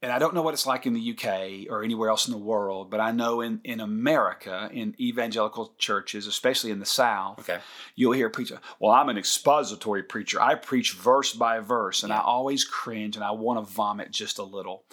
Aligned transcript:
and 0.00 0.12
I 0.12 0.18
don't 0.18 0.32
know 0.34 0.42
what 0.42 0.54
it's 0.54 0.66
like 0.66 0.86
in 0.86 0.94
the 0.94 1.10
UK 1.12 1.70
or 1.70 1.82
anywhere 1.82 2.08
else 2.08 2.28
in 2.28 2.32
the 2.32 2.38
world, 2.38 2.90
but 2.90 3.00
I 3.00 3.10
know 3.10 3.40
in, 3.40 3.60
in 3.64 3.80
America, 3.80 4.70
in 4.72 4.94
evangelical 5.00 5.74
churches, 5.78 6.26
especially 6.26 6.70
in 6.70 6.78
the 6.78 6.86
South, 6.86 7.40
Okay. 7.40 7.58
you'll 7.96 8.12
hear 8.12 8.30
preacher, 8.30 8.60
well, 8.78 8.92
I'm 8.92 9.08
an 9.08 9.18
expository 9.18 10.02
preacher. 10.04 10.40
I 10.40 10.54
preach 10.54 10.92
verse 10.92 11.32
by 11.32 11.58
verse, 11.60 12.02
and 12.04 12.12
I 12.12 12.20
always 12.20 12.64
cringe 12.64 13.16
and 13.16 13.24
I 13.24 13.32
want 13.32 13.58
to 13.66 13.72
vomit 13.74 14.10
just 14.12 14.38
a 14.38 14.44
little 14.44 14.84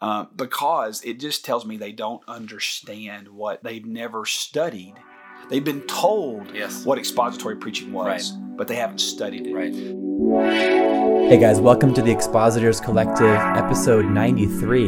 uh, 0.00 0.26
because 0.36 1.02
it 1.02 1.18
just 1.18 1.44
tells 1.44 1.66
me 1.66 1.76
they 1.76 1.92
don't 1.92 2.22
understand 2.28 3.28
what 3.28 3.62
they've 3.64 3.84
never 3.86 4.24
studied. 4.26 4.94
They've 5.48 5.64
been 5.64 5.82
told 5.82 6.54
Yes. 6.54 6.84
what 6.84 6.98
expository 6.98 7.56
preaching 7.56 7.92
was, 7.92 8.30
but 8.30 8.68
they 8.68 8.76
haven't 8.76 9.00
studied 9.00 9.48
it. 9.48 9.54
Right. 9.54 10.01
Hey 10.22 11.36
guys, 11.36 11.60
welcome 11.60 11.92
to 11.94 12.00
the 12.00 12.12
Expositors 12.12 12.80
Collective, 12.80 13.26
episode 13.26 14.04
93. 14.04 14.86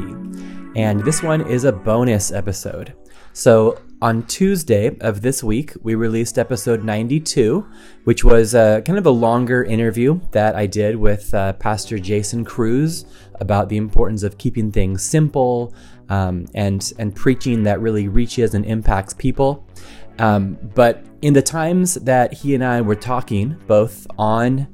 And 0.77 1.01
this 1.01 1.25
one 1.25 1.41
is 1.48 1.65
a 1.65 1.73
bonus 1.73 2.30
episode. 2.30 2.95
So, 3.33 3.83
on 4.01 4.27
Tuesday 4.27 4.97
of 5.01 5.23
this 5.23 5.43
week, 5.43 5.73
we 5.83 5.97
released 5.97 6.38
episode 6.38 6.84
92, 6.84 7.66
which 8.05 8.23
was 8.23 8.55
uh, 8.55 8.83
kind 8.83 8.97
of 8.97 9.07
a 9.07 9.10
longer 9.10 9.65
interview 9.65 10.20
that 10.30 10.55
I 10.55 10.66
did 10.66 10.95
with 10.95 11.35
uh, 11.35 11.55
Pastor 11.55 11.98
Jason 11.98 12.45
Cruise 12.45 13.05
about 13.41 13.69
the 13.69 13.77
importance 13.77 14.23
of 14.23 14.38
keeping 14.38 14.71
things 14.71 15.02
simple 15.02 15.74
um, 16.10 16.46
and, 16.55 16.93
and 17.01 17.12
preaching 17.16 17.65
that 17.65 17.80
really 17.80 18.07
reaches 18.07 18.55
and 18.55 18.65
impacts 18.65 19.15
people. 19.15 19.66
Um, 20.21 20.59
but 20.77 21.05
in 21.23 21.32
the 21.32 21.43
times 21.43 21.95
that 21.95 22.32
he 22.32 22.55
and 22.55 22.65
I 22.65 22.82
were 22.82 22.95
talking, 22.95 23.57
both 23.66 24.07
on 24.16 24.69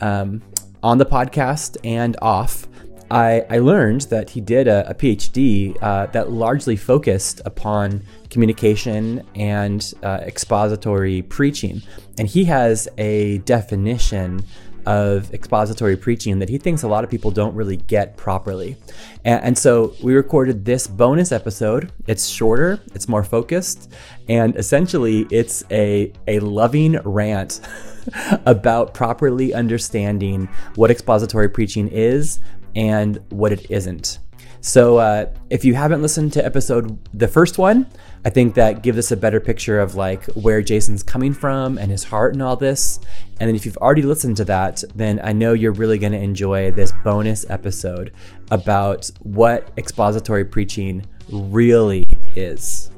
um, 0.00 0.42
on 0.82 0.98
the 0.98 1.06
podcast 1.06 1.76
and 1.84 2.16
off, 2.22 2.66
I, 3.10 3.44
I 3.50 3.58
learned 3.58 4.02
that 4.02 4.30
he 4.30 4.40
did 4.40 4.68
a, 4.68 4.88
a 4.88 4.94
PhD 4.94 5.76
uh, 5.82 6.06
that 6.06 6.30
largely 6.30 6.76
focused 6.76 7.40
upon 7.44 8.02
communication 8.30 9.26
and 9.34 9.92
uh, 10.02 10.20
expository 10.22 11.22
preaching. 11.22 11.82
And 12.18 12.28
he 12.28 12.44
has 12.44 12.88
a 12.98 13.38
definition 13.38 14.44
of 14.86 15.32
expository 15.34 15.96
preaching 15.96 16.38
that 16.38 16.48
he 16.48 16.56
thinks 16.56 16.82
a 16.82 16.88
lot 16.88 17.04
of 17.04 17.10
people 17.10 17.30
don't 17.30 17.54
really 17.54 17.76
get 17.76 18.16
properly. 18.16 18.76
And, 19.24 19.44
and 19.44 19.58
so 19.58 19.94
we 20.02 20.14
recorded 20.14 20.64
this 20.64 20.86
bonus 20.86 21.32
episode. 21.32 21.92
It's 22.06 22.26
shorter, 22.26 22.80
it's 22.94 23.08
more 23.08 23.24
focused, 23.24 23.92
and 24.28 24.56
essentially 24.56 25.26
it's 25.30 25.64
a, 25.70 26.12
a 26.26 26.38
loving 26.40 26.98
rant 27.04 27.60
about 28.46 28.94
properly 28.94 29.52
understanding 29.54 30.48
what 30.74 30.90
expository 30.90 31.48
preaching 31.48 31.88
is 31.88 32.40
and 32.74 33.18
what 33.30 33.52
it 33.52 33.70
isn't. 33.70 34.18
So, 34.62 34.98
uh, 34.98 35.26
if 35.48 35.64
you 35.64 35.74
haven't 35.74 36.02
listened 36.02 36.34
to 36.34 36.44
episode 36.44 36.98
the 37.14 37.26
first 37.26 37.56
one, 37.56 37.86
I 38.26 38.30
think 38.30 38.54
that 38.56 38.82
gives 38.82 38.98
us 38.98 39.10
a 39.10 39.16
better 39.16 39.40
picture 39.40 39.80
of 39.80 39.94
like 39.94 40.26
where 40.32 40.60
Jason's 40.60 41.02
coming 41.02 41.32
from 41.32 41.78
and 41.78 41.90
his 41.90 42.04
heart 42.04 42.34
and 42.34 42.42
all 42.42 42.56
this. 42.56 43.00
And 43.40 43.48
then 43.48 43.56
if 43.56 43.64
you've 43.64 43.78
already 43.78 44.02
listened 44.02 44.36
to 44.36 44.44
that, 44.44 44.84
then 44.94 45.18
I 45.24 45.32
know 45.32 45.54
you're 45.54 45.72
really 45.72 45.96
going 45.96 46.12
to 46.12 46.18
enjoy 46.18 46.72
this 46.72 46.92
bonus 47.02 47.48
episode 47.48 48.12
about 48.50 49.10
what 49.20 49.72
expository 49.78 50.44
preaching 50.44 51.06
really 51.30 52.04
is. 52.36 52.90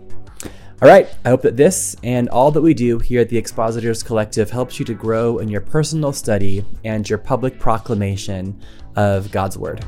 All 0.82 0.88
right, 0.88 1.08
I 1.24 1.28
hope 1.28 1.42
that 1.42 1.56
this 1.56 1.94
and 2.02 2.28
all 2.28 2.50
that 2.50 2.60
we 2.60 2.74
do 2.74 2.98
here 2.98 3.20
at 3.20 3.28
the 3.28 3.38
Expositors 3.38 4.02
Collective 4.02 4.50
helps 4.50 4.80
you 4.80 4.84
to 4.86 4.94
grow 4.94 5.38
in 5.38 5.48
your 5.48 5.60
personal 5.60 6.12
study 6.12 6.64
and 6.82 7.08
your 7.08 7.20
public 7.20 7.60
proclamation 7.60 8.60
of 8.96 9.30
God's 9.30 9.56
Word. 9.56 9.84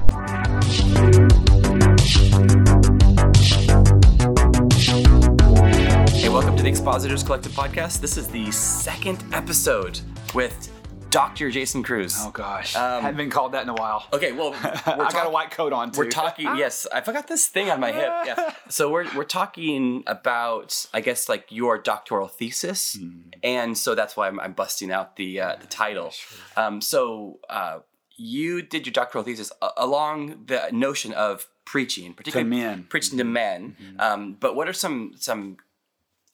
Hey, 6.13 6.29
welcome 6.29 6.57
to 6.57 6.63
the 6.63 6.69
Expositors 6.69 7.25
Collective 7.25 7.51
podcast. 7.51 8.01
This 8.01 8.17
is 8.17 8.29
the 8.29 8.49
second 8.53 9.25
episode 9.33 9.99
with 10.33 10.71
Dr. 11.15 11.49
Jason 11.53 11.85
Cruise. 11.85 12.17
Oh 12.19 12.31
gosh, 12.33 12.75
Um, 12.75 13.03
haven't 13.03 13.17
been 13.17 13.31
called 13.31 13.53
that 13.53 13.63
in 13.63 13.69
a 13.69 13.75
while. 13.75 14.05
Okay, 14.13 14.33
well, 14.33 14.51
we're 14.65 15.05
I 15.05 15.11
got 15.13 15.27
a 15.27 15.31
white 15.31 15.53
coat 15.53 15.73
on 15.73 15.93
too. 15.93 15.99
We're 15.99 16.11
talking. 16.11 16.47
Yes, 16.57 16.89
I 16.93 17.03
forgot 17.03 17.29
this 17.29 17.47
thing 17.47 17.71
on 17.71 17.79
my 17.79 17.93
hip. 17.93 18.13
Yeah. 18.27 18.51
So 18.69 18.91
we're 18.91 19.07
we're 19.15 19.25
talking 19.25 20.03
about, 20.09 20.87
I 20.93 21.01
guess, 21.01 21.29
like 21.29 21.47
your 21.51 21.79
doctoral 21.79 22.27
thesis, 22.27 22.99
and 23.45 23.79
so 23.79 23.95
that's 23.95 24.17
why 24.17 24.27
I'm, 24.27 24.41
I'm 24.41 24.55
busting 24.55 24.91
out 24.91 25.15
the 25.15 25.41
uh, 25.41 25.57
the 25.61 25.69
title. 25.69 26.13
Um, 26.57 26.81
so 26.81 27.39
uh, 27.49 27.79
you 28.17 28.63
did 28.63 28.85
your 28.87 28.93
doctoral 28.93 29.23
thesis 29.23 29.53
along 29.77 30.47
the 30.47 30.69
notion 30.73 31.13
of 31.13 31.47
preaching, 31.65 32.15
particularly 32.15 32.51
men. 32.51 32.87
preaching 32.89 33.19
to 33.19 33.25
men. 33.25 33.77
Um, 34.01 34.37
but 34.41 34.57
what 34.57 34.69
are 34.69 34.73
some 34.73 35.13
some 35.17 35.59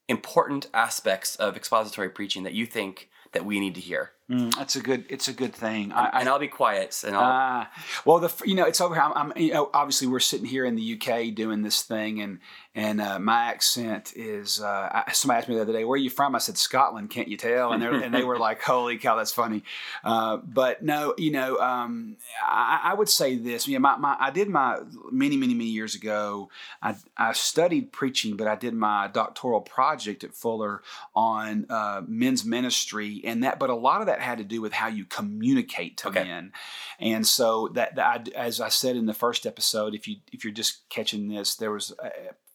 important 0.08 0.68
aspects 0.72 1.36
of 1.36 1.56
expository 1.56 2.08
preaching 2.08 2.44
that 2.44 2.54
you 2.54 2.64
think 2.64 3.10
that 3.32 3.44
we 3.44 3.60
need 3.60 3.74
to 3.74 3.80
hear? 3.80 4.12
Mm, 4.30 4.54
that's 4.54 4.76
a 4.76 4.80
good. 4.80 5.06
It's 5.08 5.26
a 5.26 5.32
good 5.32 5.52
thing. 5.52 5.90
I, 5.90 6.06
I 6.06 6.20
and 6.20 6.28
I'll 6.28 6.38
be 6.38 6.46
quiet. 6.46 7.02
And 7.04 7.16
I'll, 7.16 7.22
Ah, 7.24 7.70
well, 8.04 8.20
the 8.20 8.32
you 8.44 8.54
know 8.54 8.64
it's 8.64 8.80
over. 8.80 8.98
I'm, 8.98 9.12
I'm 9.14 9.32
you 9.36 9.52
know 9.52 9.70
obviously 9.74 10.06
we're 10.06 10.20
sitting 10.20 10.46
here 10.46 10.64
in 10.64 10.76
the 10.76 10.94
UK 10.94 11.34
doing 11.34 11.62
this 11.62 11.82
thing, 11.82 12.20
and 12.20 12.38
and 12.72 13.00
uh, 13.00 13.18
my 13.18 13.46
accent 13.46 14.12
is. 14.14 14.60
Uh, 14.60 15.02
I, 15.06 15.12
somebody 15.12 15.38
asked 15.38 15.48
me 15.48 15.56
the 15.56 15.62
other 15.62 15.72
day, 15.72 15.84
"Where 15.84 15.94
are 15.94 15.98
you 15.98 16.10
from?" 16.10 16.36
I 16.36 16.38
said, 16.38 16.56
"Scotland." 16.56 17.10
Can't 17.10 17.26
you 17.26 17.36
tell? 17.36 17.72
And 17.72 17.82
they 17.82 17.88
and 17.88 18.14
they 18.14 18.22
were 18.22 18.38
like, 18.48 18.62
"Holy 18.62 18.98
cow, 18.98 19.16
that's 19.16 19.32
funny." 19.32 19.64
Uh, 20.04 20.36
but 20.36 20.80
no, 20.80 21.12
you 21.18 21.32
know, 21.32 21.58
um, 21.58 22.16
I, 22.40 22.82
I 22.84 22.94
would 22.94 23.08
say 23.08 23.34
this. 23.34 23.66
You 23.66 23.74
know, 23.74 23.80
my, 23.80 23.96
my 23.96 24.16
I 24.20 24.30
did 24.30 24.48
my 24.48 24.78
many 25.10 25.36
many 25.36 25.54
many 25.54 25.70
years 25.70 25.96
ago. 25.96 26.50
I 26.80 26.94
I 27.16 27.32
studied 27.32 27.90
preaching, 27.90 28.36
but 28.36 28.46
I 28.46 28.54
did 28.54 28.74
my 28.74 29.08
doctoral 29.08 29.60
project 29.60 30.22
at 30.22 30.34
Fuller 30.34 30.82
on 31.16 31.66
uh, 31.68 32.02
men's 32.06 32.44
ministry, 32.44 33.22
and 33.24 33.42
that. 33.42 33.58
But 33.58 33.70
a 33.70 33.74
lot 33.74 34.02
of 34.02 34.06
that 34.06 34.19
had 34.20 34.38
to 34.38 34.44
do 34.44 34.60
with 34.60 34.72
how 34.72 34.88
you 34.88 35.04
communicate 35.04 35.96
to 35.98 36.08
Okay. 36.08 36.24
men, 36.24 36.52
and 36.98 37.26
so 37.26 37.68
that, 37.74 37.96
that 37.96 38.28
I, 38.36 38.38
as 38.38 38.60
I 38.60 38.68
said 38.68 38.96
in 38.96 39.06
the 39.06 39.14
first 39.14 39.46
episode, 39.46 39.94
if 39.94 40.06
you 40.08 40.16
if 40.32 40.44
you're 40.44 40.52
just 40.52 40.88
catching 40.88 41.28
this, 41.28 41.56
there 41.56 41.72
was. 41.72 41.92
Uh, 41.92 42.10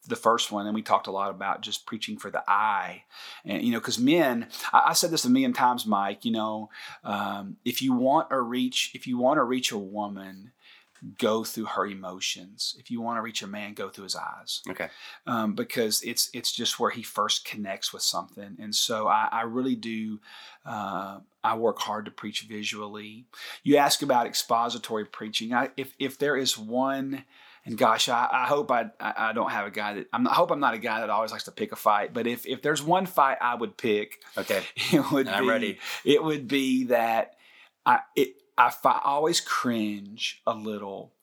the 0.08 0.16
first 0.16 0.52
one, 0.52 0.68
and 0.68 0.76
we 0.76 0.84
talked 0.84 1.08
a 1.08 1.12
lot 1.12 1.32
about 1.32 1.62
just 1.62 1.88
preaching 1.88 2.18
for 2.20 2.30
the 2.30 2.44
eye, 2.48 3.06
and 3.44 3.64
you 3.64 3.72
know, 3.72 3.80
because 3.80 3.98
men, 3.98 4.48
I, 4.72 4.90
I 4.90 4.94
said 4.94 5.10
this 5.10 5.26
a 5.26 5.32
million 5.32 5.52
times, 5.52 5.88
Mike. 5.88 6.26
You 6.26 6.32
know, 6.32 6.70
um, 7.04 7.58
if 7.66 7.82
you 7.82 7.92
want 7.94 8.30
to 8.30 8.40
reach, 8.40 8.92
if 8.94 9.08
you 9.08 9.18
want 9.18 9.40
to 9.40 9.44
reach 9.44 9.72
a 9.72 9.80
woman, 9.80 10.52
go 11.18 11.44
through 11.44 11.66
her 11.66 11.86
emotions. 11.86 12.76
If 12.80 12.90
you 12.90 13.02
want 13.02 13.18
to 13.18 13.22
reach 13.22 13.42
a 13.42 13.48
man, 13.48 13.74
go 13.74 13.90
through 13.90 14.06
his 14.06 14.16
eyes 14.16 14.62
okay. 14.70 14.88
um, 15.28 15.54
because 15.54 16.02
it's 16.04 16.30
it's 16.34 16.52
just 16.52 16.80
where 16.80 16.92
he 16.92 17.04
first 17.04 17.46
connects 17.46 17.94
with 17.94 18.02
something. 18.02 18.58
And 18.60 18.74
so 18.74 19.08
I, 19.08 19.28
I 19.32 19.42
really 19.44 19.76
do. 19.76 20.20
Uh, 20.66 21.20
I 21.44 21.56
work 21.56 21.80
hard 21.80 22.06
to 22.06 22.12
preach 22.12 22.42
visually. 22.44 23.26
You 23.64 23.78
ask 23.78 24.02
about 24.02 24.26
expository 24.26 25.06
preaching. 25.06 25.54
I, 25.54 25.70
if 25.78 25.94
if 26.00 26.18
there 26.18 26.36
is 26.36 26.58
one, 26.58 27.24
and 27.66 27.78
gosh, 27.78 28.10
I, 28.10 28.28
I 28.32 28.46
hope 28.46 28.72
I, 28.72 28.90
I 29.00 29.34
don't 29.34 29.52
have 29.52 29.68
a 29.68 29.72
guy 29.72 29.94
that 29.96 30.08
I'm. 30.12 30.28
I 30.28 30.34
hope 30.34 30.50
I'm 30.52 30.60
not 30.60 30.74
a 30.74 30.80
guy 30.80 31.02
that 31.02 31.10
always 31.10 31.32
likes 31.32 31.44
to 31.44 31.52
pick 31.52 31.72
a 31.72 31.76
fight. 31.76 32.14
But 32.14 32.26
if 32.26 32.48
if 32.48 32.62
there's 32.62 32.82
one 32.82 33.06
fight 33.06 33.38
I 33.42 33.56
would 33.56 33.78
pick, 33.78 34.22
Okay. 34.38 34.64
it 34.92 35.12
would 35.12 35.28
I'm 35.28 35.44
be 35.44 35.50
ready. 35.50 35.80
it 36.04 36.24
would 36.24 36.48
be 36.48 36.86
that 36.86 37.36
I 37.86 38.00
it 38.16 38.36
I 38.58 38.70
fi- 38.70 39.02
always 39.04 39.42
cringe 39.42 40.42
a 40.48 40.54
little, 40.54 41.14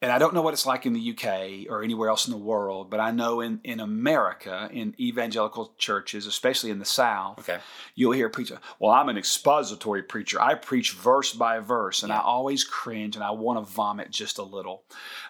and 0.00 0.10
I 0.12 0.18
don't 0.18 0.34
know 0.34 0.42
what 0.42 0.54
it's 0.54 0.66
like 0.66 0.84
in 0.86 0.92
the 0.92 1.10
UK 1.12 1.70
or 1.70 1.82
anywhere 1.82 2.08
else 2.08 2.26
in 2.26 2.32
the 2.32 2.38
world, 2.38 2.90
but 2.90 3.00
I 3.00 3.10
know 3.10 3.40
in 3.40 3.60
in 3.64 3.80
America 3.80 4.68
in 4.72 4.94
evangelical 5.00 5.74
churches, 5.78 6.26
especially 6.26 6.70
in 6.70 6.78
the 6.78 6.84
South, 6.84 7.38
Okay. 7.40 7.58
you'll 7.94 8.12
hear 8.12 8.28
preacher. 8.28 8.58
Well, 8.78 8.92
I'm 8.92 9.08
an 9.08 9.16
expository 9.18 10.02
preacher. 10.02 10.40
I 10.40 10.54
preach 10.54 10.92
verse 10.92 11.32
by 11.32 11.58
verse, 11.60 12.02
and 12.02 12.12
I 12.12 12.20
always 12.20 12.64
cringe 12.64 13.16
and 13.16 13.24
I 13.24 13.30
want 13.32 13.58
to 13.64 13.72
vomit 13.72 14.10
just 14.10 14.38
a 14.38 14.42
little 14.42 14.84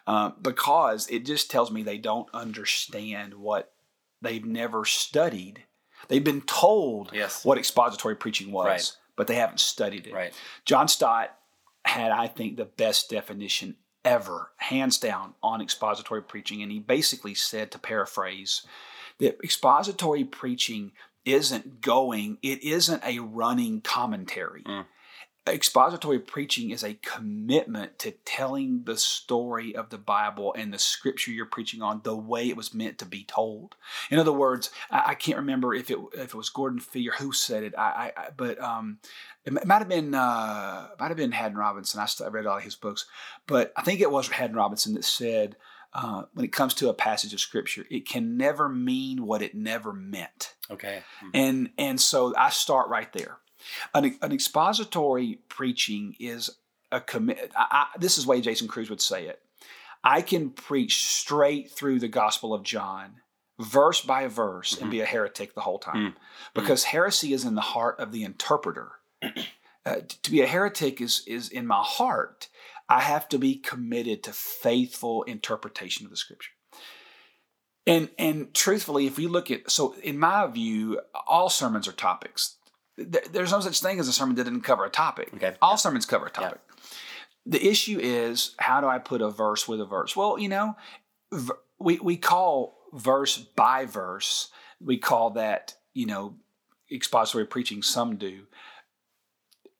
uh, 0.06 0.31
because 0.41 1.06
it 1.09 1.25
just 1.26 1.50
tells 1.50 1.70
me 1.70 1.82
they 1.82 1.99
don't 1.99 2.28
understand 2.35 3.35
what 3.35 3.73
they've 4.20 4.44
never 4.44 4.85
studied. 4.85 5.64
They've 6.08 6.25
been 6.25 6.43
told 6.43 7.11
Yes. 7.12 7.44
what 7.44 7.58
expository 7.58 8.17
preaching 8.17 8.52
was, 8.52 8.67
Right. 8.67 8.93
But 9.17 9.26
they 9.26 9.35
haven't 9.35 9.61
studied 9.61 10.06
it. 10.06 10.14
Right. 10.14 10.35
John 10.64 10.88
Stott 10.88 11.37
had, 11.85 12.11
I 12.12 12.29
think, 12.29 12.56
the 12.56 12.64
best 12.64 13.11
definition 13.11 13.76
ever, 14.05 14.50
hands 14.56 14.99
down, 14.99 15.35
on 15.43 15.61
expository 15.61 16.23
preaching. 16.23 16.62
And 16.62 16.73
he 16.73 16.79
basically 16.79 17.35
said, 17.35 17.70
to 17.70 17.79
paraphrase, 17.79 18.62
that 19.19 19.38
expository 19.43 20.25
preaching 20.25 20.93
isn't 21.25 21.81
going, 21.81 22.38
it 22.43 22.62
isn't 22.64 23.05
a 23.05 23.20
running 23.20 23.81
commentary. 23.81 24.62
Mm. 24.64 24.87
Expository 25.49 26.21
preaching 26.21 26.71
is 26.71 26.85
a 26.85 26.94
commitment 26.94 27.99
to 27.99 28.12
telling 28.25 28.85
the 28.85 28.97
story 28.97 29.75
of 29.75 29.91
the 29.91 29.99
Bible 29.99 30.55
and 30.56 30.73
the 30.73 30.79
scripture 30.79 31.33
you're 31.33 31.47
preaching 31.47 31.83
on 31.83 32.00
the 32.05 32.17
way 32.17 32.49
it 32.49 32.56
was 32.56 32.73
meant 32.73 32.99
to 32.99 33.06
be 33.06 33.25
told. 33.25 33.75
In 34.11 34.19
other 34.19 34.33
words, 34.33 34.71
I, 34.91 35.03
I 35.09 35.15
can't 35.15 35.39
remember 35.39 35.75
if 35.75 35.91
it 35.91 35.99
if 36.15 36.29
it 36.29 36.35
was 36.35 36.49
Gordon 36.49 36.79
Fee 36.79 37.09
or 37.09 37.12
who 37.12 37.33
said 37.33 37.65
it. 37.65 37.75
I, 37.77 38.12
I 38.17 38.29
but 38.37 38.61
um, 38.61 38.99
it 39.44 39.67
might 39.67 39.79
have 39.79 39.89
been 39.89 40.15
uh, 40.15 40.89
might 41.00 41.09
have 41.09 41.17
been 41.17 41.33
Haddon 41.33 41.59
Robinson. 41.59 42.00
I, 42.00 42.06
I 42.25 42.29
read 42.29 42.47
all 42.47 42.59
of 42.59 42.62
his 42.62 42.77
books, 42.77 43.06
but 43.47 43.73
I 43.77 43.83
think 43.83 44.00
it 44.00 44.11
was 44.11 44.29
Haddon 44.29 44.56
Robinson 44.56 44.95
that 44.95 45.05
said. 45.05 45.56
Uh, 45.95 46.23
when 46.33 46.47
it 46.47 46.53
comes 46.53 46.73
to 46.73 46.88
a 46.88 46.95
passage 46.95 47.35
of 47.35 47.41
scripture, 47.41 47.85
it 47.91 48.09
can 48.09 48.38
never 48.38 48.67
mean 48.67 49.27
what 49.27 49.43
it 49.43 49.55
never 49.55 49.93
meant. 49.93 50.55
Okay. 50.71 51.03
Mm. 51.23 51.31
And 51.35 51.71
and 51.77 52.00
so 52.00 52.35
I 52.35 52.49
start 52.49 52.88
right 52.88 53.12
there. 53.12 53.37
An, 53.94 54.17
an 54.23 54.32
expository 54.32 55.38
preaching 55.49 56.14
is 56.19 56.50
a 56.91 57.00
commit. 57.00 57.53
I, 57.56 57.87
I, 57.94 57.99
this 57.99 58.19
is 58.19 58.25
the 58.25 58.31
way 58.31 58.41
Jason 58.41 58.69
Cruise 58.69 58.91
would 58.91 59.00
say 59.00 59.26
it. 59.26 59.41
I 60.05 60.20
can 60.23 60.50
preach 60.50 61.05
straight 61.06 61.70
through 61.70 62.00
the 62.00 62.09
Gospel 62.09 62.53
of 62.53 62.64
John, 62.64 63.17
verse 63.61 64.00
by 64.00 64.26
verse, 64.26 64.73
Mm-hmm. 64.75 64.82
and 64.82 64.91
be 64.91 65.00
a 65.00 65.06
heretic 65.06 65.55
the 65.55 65.61
whole 65.61 65.79
time, 65.79 66.17
because 66.55 66.85
heresy 66.85 67.32
is 67.32 67.44
in 67.44 67.55
the 67.55 67.61
heart 67.61 67.99
of 68.00 68.12
the 68.12 68.25
interpreter. 68.25 68.93
Uh, 69.85 69.97
to 70.23 70.31
be 70.31 70.41
a 70.41 70.47
heretic 70.47 71.00
is 71.00 71.25
is 71.26 71.49
in 71.49 71.67
my 71.67 71.82
heart. 71.82 72.49
I 72.88 73.00
have 73.00 73.29
to 73.31 73.37
be 73.38 73.56
committed 73.56 74.23
to 74.23 74.32
faithful 74.32 75.25
interpretation 75.25 76.06
of 76.06 76.11
the 76.12 76.17
Scripture. 76.17 76.53
And 77.85 78.11
and 78.17 78.55
truthfully, 78.55 79.06
if 79.09 79.17
we 79.19 79.26
look 79.26 79.50
at 79.50 79.69
so 79.73 79.97
in 80.00 80.20
my 80.20 80.47
view, 80.47 81.00
all 81.26 81.49
sermons 81.50 81.88
are 81.88 81.93
topics. 81.93 82.59
There- 82.97 83.23
There's 83.31 83.53
no 83.53 83.61
such 83.61 83.81
thing 83.81 83.99
as 84.00 84.09
a 84.09 84.12
sermon 84.12 84.35
that 84.37 84.44
didn't 84.44 84.62
cover 84.62 84.85
a 84.85 84.91
topic. 84.91 85.31
Okay. 85.35 85.55
All 85.62 85.77
sermons 85.77 86.06
cover 86.06 86.27
a 86.27 86.31
topic. 86.31 86.61
The 87.47 87.67
issue 87.67 87.99
is 88.00 88.55
how 88.59 88.81
do 88.81 88.87
I 88.87 88.99
put 88.99 89.21
a 89.23 89.31
verse 89.31 89.67
with 89.67 89.81
a 89.81 89.85
verse? 89.87 90.15
Well, 90.15 90.39
you 90.39 90.49
know, 90.49 90.77
v- 91.33 91.50
we 91.81 91.99
we 91.99 92.17
call 92.17 92.79
verse 92.93 93.37
by 93.39 93.85
verse. 93.87 94.50
We 94.81 94.99
call 94.99 95.31
that 95.31 95.75
you 95.94 96.06
know 96.06 96.37
expository 96.93 97.47
preaching. 97.47 97.83
Some 97.83 98.17
do. 98.17 98.47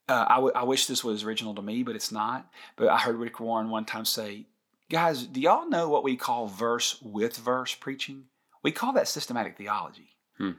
Uh, 0.09 0.25
I, 0.27 0.35
w- 0.35 0.51
I 0.53 0.63
wish 0.63 0.87
this 0.87 1.03
was 1.03 1.23
original 1.23 1.55
to 1.55 1.61
me, 1.61 1.83
but 1.83 1.95
it's 1.95 2.11
not. 2.11 2.49
But 2.75 2.89
I 2.89 2.97
heard 2.97 3.15
Rick 3.15 3.39
Warren 3.39 3.69
one 3.69 3.85
time 3.85 4.03
say, 4.03 4.47
guys, 4.91 5.23
do 5.25 5.39
y'all 5.39 5.69
know 5.69 5.87
what 5.87 6.03
we 6.03 6.17
call 6.17 6.47
verse 6.47 7.01
with 7.01 7.37
verse 7.37 7.73
preaching? 7.73 8.25
We 8.63 8.73
call 8.73 8.91
that 8.93 9.07
systematic 9.07 9.57
theology. 9.57 10.09
Hmm. 10.37 10.51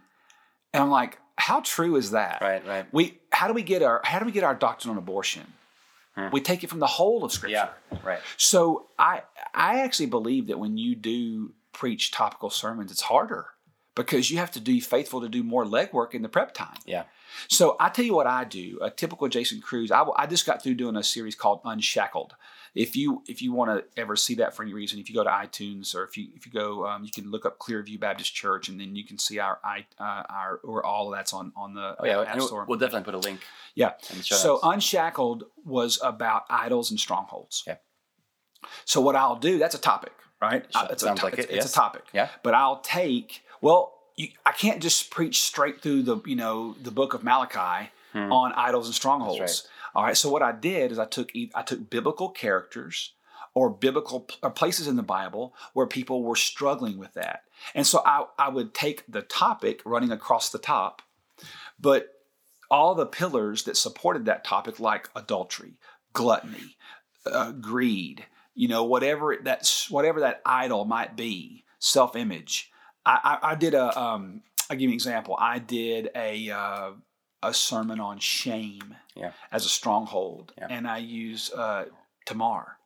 And 0.73 0.83
I'm 0.83 0.91
like, 0.91 1.19
how 1.37 1.61
true 1.61 1.97
is 1.97 2.13
that? 2.13 2.39
Right. 2.41 2.67
Right. 2.67 2.87
We 2.93 3.19
how 3.31 3.49
do 3.49 3.55
we 3.55 3.63
get 3.63 3.83
our 3.83 4.01
how 4.05 4.19
do 4.19 4.25
we 4.25 4.33
get 4.33 4.45
our 4.45 4.55
doctrine 4.55 4.93
on 4.93 4.99
abortion? 4.99 5.53
Hmm. 6.15 6.29
We 6.33 6.41
take 6.41 6.63
it 6.63 6.71
from 6.71 6.79
the 6.79 6.87
whole 6.87 7.25
of 7.25 7.33
Scripture. 7.33 7.71
Yeah. 7.91 7.99
Right. 8.05 8.21
So 8.37 8.87
I 8.99 9.23
I 9.53 9.81
actually 9.81 10.07
believe 10.07 10.47
that 10.47 10.59
when 10.59 10.77
you 10.77 10.95
do 10.95 11.53
preach 11.73 12.13
topical 12.13 12.51
sermons, 12.51 12.93
it's 12.93 13.03
harder 13.03 13.47
because 13.95 14.31
you 14.31 14.39
have 14.39 14.51
to 14.53 14.61
be 14.61 14.81
faithful 14.81 15.21
to 15.21 15.29
do 15.29 15.43
more 15.43 15.65
legwork 15.65 16.15
in 16.15 16.23
the 16.23 16.29
prep 16.29 16.55
time. 16.55 16.79
Yeah. 16.85 17.05
So 17.49 17.77
I 17.81 17.89
tell 17.89 18.05
you 18.05 18.15
what 18.15 18.27
I 18.27 18.45
do. 18.45 18.79
A 18.81 18.91
typical 18.91 19.29
Jason 19.29 19.61
Cruise. 19.61 19.91
I, 19.91 20.05
I 20.17 20.27
just 20.27 20.47
got 20.47 20.63
through 20.63 20.75
doing 20.75 20.97
a 20.97 21.03
series 21.03 21.35
called 21.35 21.61
Unshackled. 21.65 22.35
If 22.75 22.97
you 22.97 23.23
if 23.29 23.41
you 23.41 23.53
want 23.53 23.71
to 23.71 24.01
ever 24.01 24.17
see 24.17 24.35
that 24.37 24.55
for 24.55 24.65
any 24.65 24.75
reason, 24.75 24.99
if 24.99 25.09
you 25.09 25.15
go 25.15 25.23
to 25.23 25.31
iTunes 25.31 25.95
or 25.95 26.03
if 26.05 26.17
you 26.17 26.29
if 26.35 26.45
you 26.45 26.51
go, 26.51 26.85
um, 26.87 27.05
you 27.05 27.11
can 27.13 27.31
look 27.31 27.47
up 27.47 27.59
Clearview 27.59 28.01
Baptist 28.01 28.35
Church, 28.35 28.69
and 28.69 28.81
then 28.81 28.97
you 28.97 29.05
can 29.05 29.17
see 29.17 29.39
our 29.39 29.59
i 29.63 29.87
uh, 30.01 30.25
our 30.29 30.61
or 30.65 30.85
all 30.85 31.13
of 31.13 31.17
that's 31.17 31.33
on 31.33 31.53
on 31.57 31.75
the 31.75 31.95
Oh 32.01 32.05
yeah. 32.05 32.23
App 32.23 32.37
we'll- 32.37 32.47
Store. 32.49 32.65
We'll 32.69 32.79
definitely 32.79 33.05
put 33.05 33.15
a 33.15 33.19
link. 33.19 33.41
Yeah. 33.77 33.93
In 34.11 34.19
the 34.19 34.25
show 34.25 34.35
So. 34.35 34.61
Unshackled 34.65 35.45
was 35.65 36.01
about 36.03 36.43
idols 36.51 36.91
and 36.91 36.99
strongholds. 36.99 37.63
Yeah. 37.67 37.77
So 38.85 39.01
what 39.01 39.15
I'll 39.15 39.37
do, 39.37 39.59
that's 39.59 39.75
a 39.75 39.81
topic, 39.81 40.13
right? 40.43 40.67
Uh, 40.75 40.89
it's 40.91 41.03
a 41.03 41.15
to- 41.15 41.25
like 41.25 41.35
it, 41.35 41.41
it's 41.41 41.53
yes. 41.53 41.71
a 41.71 41.75
topic. 41.75 42.05
Yeah. 42.13 42.29
But 42.43 42.55
I'll 42.55 42.81
take 42.81 43.45
well, 43.61 43.93
you, 44.17 44.29
I 44.45 44.53
can't 44.53 44.83
just 44.83 45.11
preach 45.11 45.43
straight 45.43 45.81
through 45.81 46.03
the 46.03 46.17
you 46.27 46.37
know 46.37 46.75
the 46.83 46.91
book 46.91 47.15
of 47.15 47.23
Malachi 47.23 47.91
Hmm. 48.13 48.31
on 48.33 48.53
idols 48.53 48.87
and 48.87 48.95
strongholds. 48.95 49.67
All 49.95 50.05
right. 50.05 50.17
So 50.17 50.31
what 50.31 50.43
I 50.43 50.53
did 50.53 50.93
is 50.93 50.99
I 50.99 51.07
took 51.07 51.33
I 51.55 51.63
took 51.63 51.91
biblical 51.91 52.31
characters 52.31 53.13
or 53.55 53.71
biblical 53.71 54.29
or 54.43 54.51
places 54.51 54.89
in 54.89 54.97
the 54.97 55.03
Bible 55.03 55.55
where 55.73 55.87
people 55.87 56.23
were 56.23 56.37
struggling 56.37 56.99
with 56.99 57.15
that, 57.15 57.43
and 57.75 57.87
so 57.87 58.03
I 58.05 58.25
I 58.39 58.49
would 58.49 58.75
take 58.75 59.05
the 59.09 59.23
topic 59.23 59.81
running 59.85 60.11
across 60.11 60.51
the 60.51 60.59
top, 60.59 61.03
but 61.79 62.09
all 62.71 62.95
the 62.95 63.07
pillars 63.07 63.65
that 63.65 63.77
supported 63.77 64.25
that 64.25 64.45
topic, 64.45 64.81
like 64.81 65.09
adultery, 65.15 65.75
gluttony, 66.13 66.77
uh, 67.27 67.53
greed, 67.53 68.25
you 68.55 68.69
know, 68.69 68.85
whatever 68.85 69.37
that's 69.43 69.91
whatever 69.91 70.21
that 70.21 70.43
idol 70.45 70.85
might 70.85 71.17
be, 71.17 71.65
self-image. 71.79 72.71
I, 73.07 73.39
I, 73.43 73.51
I 73.53 73.55
did 73.55 73.75
a. 73.75 73.99
Um, 73.99 74.43
I'll 74.71 74.77
give 74.77 74.83
you 74.83 74.89
an 74.89 74.95
example. 74.95 75.37
I 75.39 75.59
did 75.59 76.11
a 76.17 76.51
uh, 76.51 76.91
a 77.49 77.55
sermon 77.55 78.01
on 78.01 78.19
shame 78.19 78.97
Yeah. 79.15 79.33
as 79.53 79.65
a 79.67 79.69
stronghold, 79.69 80.53
Yeah. 80.59 80.67
and 80.71 80.87
I 80.89 80.99
use 80.99 81.53
uh, 81.53 81.87
Tamar 82.27 82.79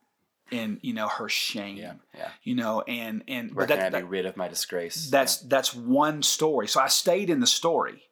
in 0.50 0.78
you 0.82 0.94
know 0.94 1.08
her 1.08 1.28
shame. 1.28 1.76
Yeah. 1.76 1.94
Yeah. 2.16 2.30
You 2.42 2.54
know, 2.54 2.80
and 2.82 3.22
and 3.28 3.54
Where 3.54 3.66
but 3.66 3.74
can 3.76 3.86
I 3.86 3.90
that- 3.90 3.98
be 3.98 4.04
rid 4.04 4.26
of 4.26 4.36
my 4.36 4.48
disgrace? 4.48 5.10
that's 5.10 5.36
that's 5.38 5.74
one 5.74 6.22
story. 6.22 6.66
So 6.68 6.80
I 6.80 6.88
stayed 6.88 7.30
in 7.30 7.40
the 7.40 7.46
story. 7.46 8.04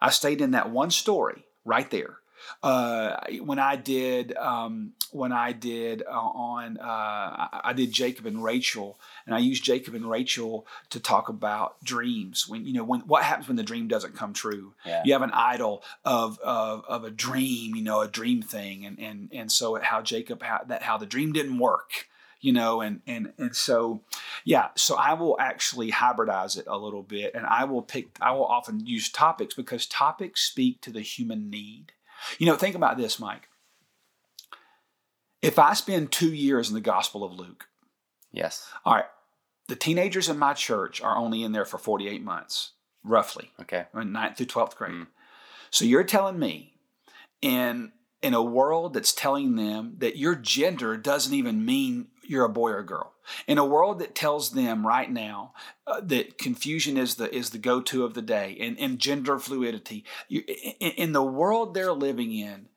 I 0.00 0.10
stayed 0.10 0.40
in 0.40 0.50
that 0.52 0.70
one 0.70 0.90
story 0.90 1.44
right 1.64 1.90
there. 1.90 2.18
Uh, 2.62 3.16
when 3.42 3.58
I 3.58 3.76
did 3.76 4.36
um, 4.36 4.92
when 5.10 5.32
I 5.32 5.52
did 5.52 6.02
uh, 6.02 6.10
on 6.10 6.78
uh, 6.78 7.48
I 7.64 7.72
did 7.74 7.92
Jacob 7.92 8.26
and 8.26 8.42
Rachel, 8.42 8.98
and 9.26 9.34
I 9.34 9.38
used 9.38 9.62
Jacob 9.62 9.94
and 9.94 10.08
Rachel 10.08 10.66
to 10.90 11.00
talk 11.00 11.28
about 11.28 11.82
dreams. 11.84 12.48
When 12.48 12.64
you 12.66 12.72
know 12.72 12.84
when 12.84 13.00
what 13.00 13.24
happens 13.24 13.48
when 13.48 13.56
the 13.56 13.62
dream 13.62 13.88
doesn't 13.88 14.16
come 14.16 14.32
true. 14.32 14.74
Yeah. 14.84 15.02
You 15.04 15.12
have 15.12 15.22
an 15.22 15.32
idol 15.32 15.82
of, 16.04 16.38
of 16.40 16.84
of 16.86 17.04
a 17.04 17.10
dream, 17.10 17.74
you 17.74 17.82
know, 17.82 18.00
a 18.00 18.08
dream 18.08 18.42
thing, 18.42 18.84
and 18.84 18.98
and 18.98 19.28
and 19.32 19.52
so 19.52 19.78
how 19.80 20.02
Jacob 20.02 20.42
how 20.42 20.62
that 20.66 20.82
how 20.82 20.98
the 20.98 21.06
dream 21.06 21.32
didn't 21.32 21.58
work, 21.58 22.08
you 22.40 22.52
know, 22.52 22.80
and 22.80 23.00
and 23.06 23.32
and 23.38 23.54
so 23.54 24.00
yeah, 24.44 24.68
so 24.76 24.96
I 24.96 25.14
will 25.14 25.38
actually 25.40 25.90
hybridize 25.90 26.58
it 26.58 26.66
a 26.66 26.76
little 26.76 27.02
bit, 27.02 27.34
and 27.34 27.46
I 27.46 27.64
will 27.64 27.82
pick. 27.82 28.08
I 28.20 28.32
will 28.32 28.44
often 28.46 28.86
use 28.86 29.08
topics 29.08 29.54
because 29.54 29.86
topics 29.86 30.42
speak 30.42 30.80
to 30.82 30.90
the 30.90 31.00
human 31.00 31.50
need. 31.50 31.92
You 32.38 32.46
know, 32.46 32.56
think 32.56 32.74
about 32.76 32.96
this, 32.96 33.18
Mike. 33.20 33.48
If 35.42 35.58
I 35.58 35.74
spend 35.74 36.10
two 36.10 36.32
years 36.32 36.68
in 36.68 36.74
the 36.74 36.80
Gospel 36.80 37.22
of 37.24 37.32
Luke, 37.32 37.66
Yes. 38.32 38.68
all 38.84 38.94
right, 38.94 39.04
the 39.68 39.76
teenagers 39.76 40.28
in 40.28 40.38
my 40.38 40.54
church 40.54 41.00
are 41.02 41.16
only 41.16 41.42
in 41.42 41.52
there 41.52 41.64
for 41.64 41.78
forty-eight 41.78 42.22
months, 42.22 42.72
roughly 43.02 43.50
Okay. 43.60 43.86
ninth 43.94 44.36
through 44.36 44.46
12th 44.46 44.76
grade. 44.76 44.92
Mm. 44.92 45.06
So 45.70 45.84
you're 45.84 46.04
telling 46.04 46.38
me 46.38 46.74
in 47.42 47.92
in 48.22 48.32
a 48.34 48.42
world 48.42 48.94
that's 48.94 49.12
telling 49.12 49.56
them 49.56 49.96
that 49.98 50.16
your 50.16 50.34
gender 50.34 50.96
doesn't 50.96 51.34
even 51.34 51.64
mean 51.64 52.08
you're 52.22 52.44
a 52.46 52.48
boy 52.48 52.70
or 52.70 52.78
a 52.78 52.86
girl. 52.86 53.12
In 53.46 53.58
a 53.58 53.64
world 53.64 53.98
that 53.98 54.14
tells 54.14 54.50
them 54.50 54.86
right 54.86 55.10
now 55.10 55.54
uh, 55.86 56.00
that 56.04 56.38
confusion 56.38 56.96
is 56.96 57.16
the 57.16 57.34
is 57.34 57.50
the 57.50 57.58
go-to 57.58 58.04
of 58.04 58.14
the 58.14 58.22
day 58.22 58.56
and, 58.60 58.78
and 58.78 58.98
gender 58.98 59.38
fluidity, 59.38 60.04
you, 60.28 60.42
in, 60.80 60.90
in 60.92 61.12
the 61.12 61.22
world 61.22 61.74
they're 61.74 61.92
living 61.92 62.32
in, 62.32 62.68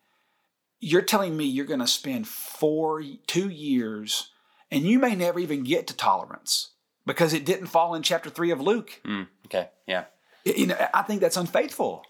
you're 0.79 1.01
telling 1.01 1.35
me 1.35 1.45
you're 1.45 1.65
going 1.65 1.79
to 1.79 1.87
spend 1.87 2.27
four 2.27 3.03
two 3.25 3.49
years 3.49 4.31
and 4.71 4.83
you 4.83 4.99
may 4.99 5.15
never 5.15 5.39
even 5.39 5.63
get 5.63 5.87
to 5.87 5.95
tolerance 5.95 6.71
because 7.05 7.33
it 7.33 7.45
didn't 7.45 7.67
fall 7.67 7.95
in 7.95 8.03
chapter 8.03 8.29
3 8.29 8.51
of 8.51 8.61
Luke 8.61 9.01
Mm. 9.05 9.27
Okay. 9.45 9.69
Yeah. 9.87 10.05
you 10.43 10.67
know, 10.67 10.77
I 10.93 11.01
think 11.03 11.21
that's 11.21 11.37
unfaithful. 11.37 12.03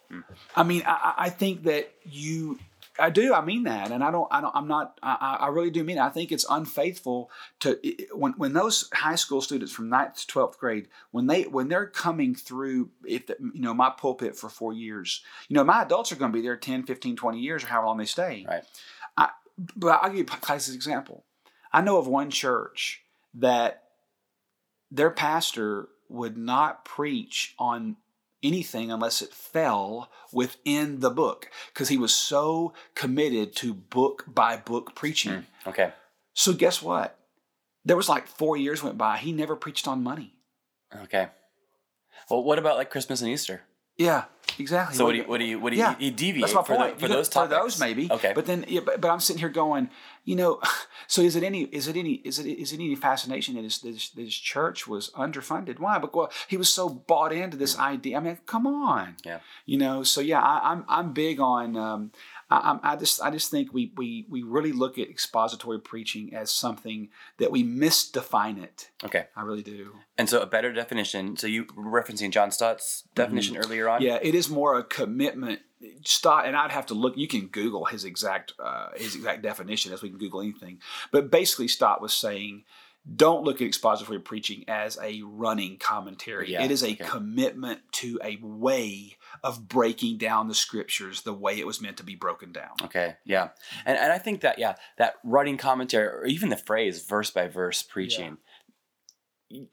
I 0.55 0.63
mean, 0.63 0.83
I 0.85 1.13
I 1.17 1.29
think 1.29 1.63
that 1.63 1.91
you, 2.03 2.59
I 2.99 3.09
do, 3.09 3.33
I 3.33 3.43
mean 3.43 3.63
that, 3.63 3.91
and 3.91 4.03
I 4.03 4.11
don't, 4.11 4.27
I 4.31 4.41
don't, 4.41 4.55
I'm 4.55 4.67
not, 4.67 4.99
I, 5.03 5.37
I 5.41 5.47
really 5.47 5.69
do 5.69 5.83
mean 5.83 5.97
it. 5.97 6.01
I 6.01 6.09
think 6.09 6.31
it's 6.31 6.45
unfaithful 6.49 7.29
to 7.61 7.79
when 8.13 8.33
when 8.33 8.53
those 8.53 8.89
high 8.93 9.15
school 9.15 9.41
students 9.41 9.71
from 9.71 9.89
ninth 9.89 10.15
to 10.15 10.27
twelfth 10.27 10.59
grade, 10.59 10.87
when 11.11 11.27
they 11.27 11.43
when 11.43 11.67
they're 11.67 11.87
coming 11.87 12.35
through, 12.35 12.89
if 13.05 13.27
the, 13.27 13.37
you 13.39 13.61
know 13.61 13.73
my 13.73 13.89
pulpit 13.89 14.35
for 14.35 14.49
four 14.49 14.73
years, 14.73 15.23
you 15.47 15.55
know 15.55 15.63
my 15.63 15.83
adults 15.83 16.11
are 16.11 16.15
going 16.15 16.31
to 16.31 16.37
be 16.37 16.41
there 16.41 16.57
10, 16.57 16.83
15, 16.83 17.15
20 17.15 17.39
years 17.39 17.63
or 17.63 17.67
however 17.67 17.87
long 17.87 17.97
they 17.97 18.05
stay. 18.05 18.45
Right. 18.47 18.63
I, 19.15 19.29
but 19.75 19.99
I'll 20.01 20.09
give 20.09 20.17
you 20.17 20.23
a 20.23 20.25
classic 20.25 20.75
example. 20.75 21.23
I 21.71 21.81
know 21.81 21.97
of 21.97 22.07
one 22.07 22.29
church 22.29 23.03
that 23.35 23.83
their 24.91 25.11
pastor 25.11 25.89
would 26.09 26.37
not 26.37 26.85
preach 26.85 27.53
on 27.59 27.97
anything 28.43 28.91
unless 28.91 29.21
it 29.21 29.33
fell 29.33 30.11
within 30.31 30.99
the 30.99 31.09
book 31.09 31.49
because 31.73 31.89
he 31.89 31.97
was 31.97 32.13
so 32.13 32.73
committed 32.95 33.55
to 33.57 33.73
book 33.73 34.25
by 34.27 34.57
book 34.57 34.95
preaching. 34.95 35.31
Mm. 35.31 35.45
Okay. 35.67 35.93
So 36.33 36.53
guess 36.53 36.81
what? 36.81 37.17
There 37.83 37.97
was 37.97 38.09
like 38.09 38.27
4 38.27 38.57
years 38.57 38.83
went 38.83 38.97
by 38.97 39.17
he 39.17 39.31
never 39.31 39.55
preached 39.55 39.87
on 39.87 40.03
money. 40.03 40.33
Okay. 41.03 41.29
Well, 42.29 42.43
what 42.43 42.59
about 42.59 42.77
like 42.77 42.89
Christmas 42.89 43.21
and 43.21 43.29
Easter? 43.31 43.61
Yeah. 43.97 44.25
Exactly. 44.59 44.95
So 44.97 45.05
what 45.05 45.11
do 45.11 45.17
you 45.17 45.23
what 45.27 45.37
do 45.39 45.45
you 45.45 45.59
what 45.59 45.69
do 45.71 45.75
you, 45.77 45.83
Yeah. 45.83 45.95
you 45.99 46.11
deviate 46.11 46.41
That's 46.51 46.53
my 46.55 46.63
for, 46.63 46.77
the, 46.77 46.95
for 46.99 47.07
those 47.07 47.29
could- 47.29 47.41
for 47.41 47.47
those 47.47 47.79
maybe. 47.79 48.11
Okay. 48.11 48.31
But 48.33 48.45
then, 48.45 48.65
yeah, 48.67 48.81
but, 48.83 49.01
but 49.01 49.09
I'm 49.09 49.19
sitting 49.19 49.39
here 49.39 49.49
going, 49.49 49.89
you 50.25 50.35
know, 50.35 50.59
so 51.07 51.21
is 51.21 51.35
it 51.35 51.43
any 51.43 51.63
is 51.63 51.87
it 51.87 51.95
any 51.95 52.13
is 52.23 52.39
it 52.39 52.47
is 52.47 52.73
it 52.73 52.75
any 52.75 52.95
fascination 52.95 53.55
that 53.55 53.63
his, 53.63 53.79
that 53.79 54.21
his, 54.21 54.33
church 54.35 54.87
was 54.87 55.09
underfunded? 55.11 55.79
Why? 55.79 55.99
Because 55.99 56.15
well, 56.15 56.31
he 56.47 56.57
was 56.57 56.69
so 56.69 56.89
bought 56.89 57.31
into 57.33 57.57
this 57.57 57.77
idea. 57.77 58.17
I 58.17 58.19
mean, 58.19 58.37
come 58.45 58.67
on. 58.67 59.15
Yeah. 59.25 59.39
You 59.65 59.77
know. 59.77 60.03
So 60.03 60.21
yeah, 60.21 60.41
I, 60.41 60.71
I'm 60.71 60.85
I'm 60.87 61.13
big 61.13 61.39
on. 61.39 61.75
Um, 61.75 62.11
I, 62.49 62.77
I'm- 62.83 62.99
just 62.99 63.21
I 63.21 63.29
just 63.29 63.51
think 63.51 63.73
we 63.73 63.91
we 63.97 64.25
we 64.29 64.41
really 64.43 64.71
look 64.71 64.97
at 64.97 65.09
expository 65.09 65.79
preaching 65.79 66.33
as 66.33 66.51
something 66.51 67.09
that 67.39 67.51
we 67.51 67.63
misdefine 67.63 68.61
it. 68.63 68.89
okay. 69.03 69.25
I 69.35 69.41
really 69.41 69.63
do. 69.63 69.93
And 70.17 70.29
so 70.29 70.41
a 70.41 70.45
better 70.45 70.71
definition. 70.73 71.35
So 71.37 71.47
you 71.47 71.65
were 71.75 71.83
referencing 72.01 72.31
John 72.31 72.51
Stott's 72.51 73.03
definition 73.15 73.57
earlier 73.57 73.89
on. 73.89 73.99
Mm-hmm. 74.01 74.07
Yeah, 74.07 74.19
it 74.21 74.33
is 74.35 74.49
more 74.49 74.77
a 74.77 74.83
commitment. 74.83 75.61
Stott, 76.03 76.47
and 76.47 76.55
I'd 76.55 76.71
have 76.71 76.87
to 76.87 76.95
look. 76.95 77.17
You 77.17 77.27
can 77.27 77.47
Google 77.47 77.85
his 77.85 78.03
exact 78.03 78.53
uh, 78.57 78.87
his 78.95 79.13
exact 79.15 79.43
definition, 79.43 79.93
as 79.93 80.01
we 80.01 80.09
can 80.09 80.17
Google 80.17 80.41
anything. 80.41 80.79
But 81.11 81.29
basically, 81.29 81.67
Stott 81.67 82.01
was 82.01 82.15
saying, 82.15 82.63
don't 83.15 83.43
look 83.43 83.61
at 83.61 83.67
expository 83.67 84.19
preaching 84.19 84.65
as 84.67 84.97
a 85.01 85.21
running 85.23 85.77
commentary. 85.77 86.51
Yeah, 86.51 86.63
it 86.63 86.71
is 86.71 86.83
a 86.83 86.91
okay. 86.91 87.03
commitment 87.03 87.81
to 87.93 88.19
a 88.23 88.37
way 88.41 89.17
of 89.43 89.67
breaking 89.67 90.17
down 90.17 90.47
the 90.47 90.55
scriptures 90.55 91.21
the 91.21 91.33
way 91.33 91.59
it 91.59 91.67
was 91.67 91.81
meant 91.81 91.97
to 91.97 92.03
be 92.03 92.15
broken 92.15 92.51
down. 92.51 92.71
Okay, 92.83 93.15
yeah, 93.25 93.49
and 93.85 93.97
and 93.97 94.11
I 94.11 94.17
think 94.17 94.41
that 94.41 94.59
yeah, 94.59 94.75
that 94.97 95.15
running 95.23 95.57
commentary 95.57 96.07
or 96.07 96.25
even 96.25 96.49
the 96.49 96.57
phrase 96.57 97.05
verse 97.05 97.31
by 97.31 97.47
verse 97.47 97.83
preaching. 97.83 98.37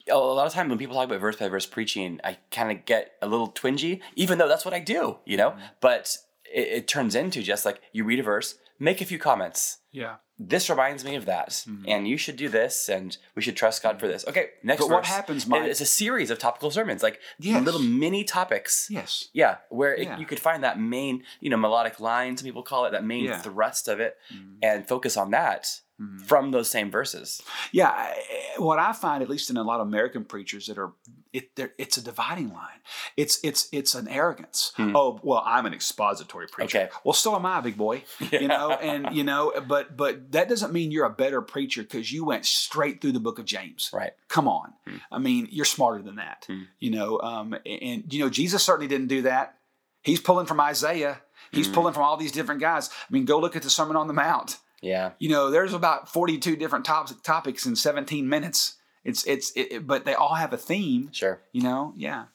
A 0.08 0.16
lot 0.16 0.46
of 0.46 0.52
times 0.52 0.68
when 0.68 0.78
people 0.78 0.94
talk 0.94 1.06
about 1.06 1.20
verse 1.20 1.34
by 1.34 1.48
verse 1.48 1.66
preaching, 1.66 2.20
I 2.22 2.38
kind 2.52 2.70
of 2.70 2.84
get 2.84 3.12
a 3.20 3.26
little 3.26 3.48
twingy, 3.48 4.00
even 4.14 4.38
though 4.38 4.46
that's 4.46 4.64
what 4.64 4.72
I 4.72 4.78
do, 4.78 5.18
you 5.24 5.36
know. 5.36 5.50
Mm-hmm. 5.50 5.64
But 5.80 6.16
it, 6.44 6.68
it 6.68 6.88
turns 6.88 7.16
into 7.16 7.42
just 7.42 7.64
like 7.64 7.80
you 7.92 8.04
read 8.04 8.20
a 8.20 8.22
verse, 8.22 8.54
make 8.78 9.00
a 9.00 9.04
few 9.04 9.18
comments. 9.18 9.78
Yeah. 9.92 10.16
This 10.36 10.68
reminds 10.68 11.04
me 11.04 11.14
of 11.14 11.26
that, 11.26 11.50
mm-hmm. 11.50 11.84
and 11.86 12.08
you 12.08 12.16
should 12.16 12.36
do 12.36 12.48
this, 12.48 12.88
and 12.88 13.16
we 13.36 13.42
should 13.42 13.56
trust 13.56 13.84
God 13.84 14.00
for 14.00 14.08
this. 14.08 14.26
Okay, 14.26 14.48
next. 14.64 14.80
But 14.80 14.90
what 14.90 15.06
happens, 15.06 15.46
Mike- 15.46 15.62
It's 15.70 15.80
a 15.80 15.86
series 15.86 16.28
of 16.30 16.40
topical 16.40 16.72
sermons, 16.72 17.04
like 17.04 17.20
Yes. 17.38 17.64
little 17.64 17.80
mini 17.80 18.24
topics. 18.24 18.88
Yes. 18.90 19.28
Yeah, 19.32 19.58
where 19.68 19.94
it, 19.94 20.18
you 20.18 20.26
could 20.26 20.40
find 20.40 20.64
that 20.64 20.80
main, 20.80 21.22
you 21.40 21.50
know, 21.50 21.56
melodic 21.56 22.00
line, 22.00 22.36
some 22.36 22.46
people 22.46 22.64
call 22.64 22.84
it, 22.84 22.90
that 22.90 23.04
main 23.04 23.26
Yeah. 23.26 23.40
thrust 23.40 23.86
of 23.86 24.00
it, 24.00 24.16
mm-hmm. 24.34 24.56
and 24.60 24.88
focus 24.88 25.16
on 25.16 25.30
that 25.30 25.80
Mm-hmm. 26.00 26.24
from 26.24 26.50
those 26.50 26.68
same 26.68 26.90
verses. 26.90 27.40
Yeah, 27.70 28.12
what 28.56 28.80
I 28.80 28.92
find, 28.92 29.22
at 29.22 29.28
least 29.28 29.48
in 29.48 29.56
a 29.56 29.62
lot 29.62 29.78
of 29.78 29.86
American 29.86 30.24
preachers, 30.24 30.66
that 30.66 30.76
are 30.76 30.92
it, 31.32 31.50
it's 31.78 31.96
a 31.96 32.02
dividing 32.02 32.52
line. 32.52 32.80
It's 33.16 33.38
it's 33.44 33.68
it's 33.70 33.94
an 33.94 34.08
arrogance. 34.08 34.72
Hmm. 34.74 34.96
Oh 34.96 35.20
well, 35.22 35.44
I'm 35.46 35.66
an 35.66 35.72
expository 35.72 36.48
preacher. 36.48 36.78
Okay. 36.78 36.90
Well, 37.04 37.12
so 37.12 37.36
am 37.36 37.46
I, 37.46 37.60
big 37.60 37.76
boy. 37.76 38.02
You 38.32 38.48
know, 38.48 38.72
and 38.72 39.14
you 39.14 39.22
know, 39.22 39.52
but 39.68 39.96
but 39.96 40.32
that 40.32 40.48
doesn't 40.48 40.72
mean 40.72 40.90
you're 40.90 41.06
a 41.06 41.10
better 41.10 41.40
preacher 41.40 41.84
because 41.84 42.10
you 42.10 42.24
went 42.24 42.44
straight 42.44 43.00
through 43.00 43.12
the 43.12 43.20
book 43.20 43.38
of 43.38 43.44
James. 43.44 43.90
Right. 43.92 44.14
Come 44.26 44.48
on. 44.48 44.72
Hmm. 44.88 44.96
I 45.12 45.20
mean, 45.20 45.46
you're 45.52 45.64
smarter 45.64 46.02
than 46.02 46.16
that. 46.16 46.44
Hmm. 46.48 46.62
You 46.80 46.90
know, 46.90 47.20
um, 47.20 47.54
and 47.64 48.12
you 48.12 48.18
know, 48.18 48.30
Jesus 48.30 48.64
certainly 48.64 48.88
didn't 48.88 49.06
do 49.06 49.22
that. 49.22 49.58
He's 50.02 50.20
pulling 50.20 50.46
from 50.46 50.60
Isaiah. 50.60 51.20
He's 51.52 51.68
pulling 51.68 51.94
from 51.94 52.02
all 52.02 52.16
these 52.16 52.32
different 52.32 52.60
guys. 52.60 52.90
I 52.90 53.12
mean, 53.12 53.26
go 53.26 53.38
look 53.38 53.54
at 53.54 53.62
the 53.62 53.70
Sermon 53.70 53.94
on 53.94 54.08
the 54.08 54.12
Mount 54.12 54.58
Yeah. 54.82 55.12
you 55.18 55.28
know 55.30 55.50
there's 55.50 55.72
about 55.72 56.08
42 56.12 56.56
different 56.56 56.84
topics 56.84 57.18
topics 57.22 57.66
in 57.66 57.74
17 57.76 58.28
minutes. 58.28 58.76
It's 59.04 59.26
it's 59.26 59.50
it, 59.52 59.72
it- 59.72 59.86
but 59.86 60.04
they 60.04 60.14
all 60.14 60.34
have 60.34 60.52
a 60.52 60.56
theme. 60.58 61.10
Sure. 61.12 61.40
you 61.52 61.62
know? 61.62 61.92
Yeah. 61.96 62.26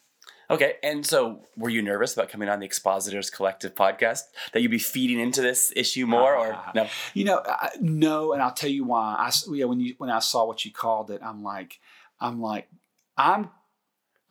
Okay, 0.51 0.77
and 0.81 1.05
so 1.05 1.43
were 1.55 1.69
you 1.69 1.83
nervous 1.83 2.13
about 2.13 2.29
coming 2.29 2.49
on 2.49 2.59
the 2.59 2.65
Expositors 2.65 3.29
Collective 3.29 3.75
podcast 3.75 4.21
that 4.51 4.61
you'd 4.61 4.71
be 4.71 4.79
feeding 4.79 5.19
into 5.19 5.43
this 5.43 5.71
issue 5.75 6.07
more, 6.07 6.35
or 6.35 6.53
ah. 6.55 6.71
no? 6.73 6.87
you 7.13 7.23
know 7.23 7.39
I, 7.45 7.69
no 7.79 8.33
and 8.33 8.41
i'll 8.41 8.51
tell 8.53 8.69
you 8.71 8.83
why. 8.83 9.15
I 9.19 9.31
yeah 9.53 9.65
when 9.65 9.79
you 9.79 9.93
when 9.99 10.09
i 10.09 10.17
saw 10.17 10.45
what 10.47 10.65
you 10.65 10.71
called 10.71 11.11
it 11.11 11.21
i'm 11.23 11.43
like 11.43 11.79
i'm 12.19 12.41
like 12.41 12.67
i'm 13.15 13.51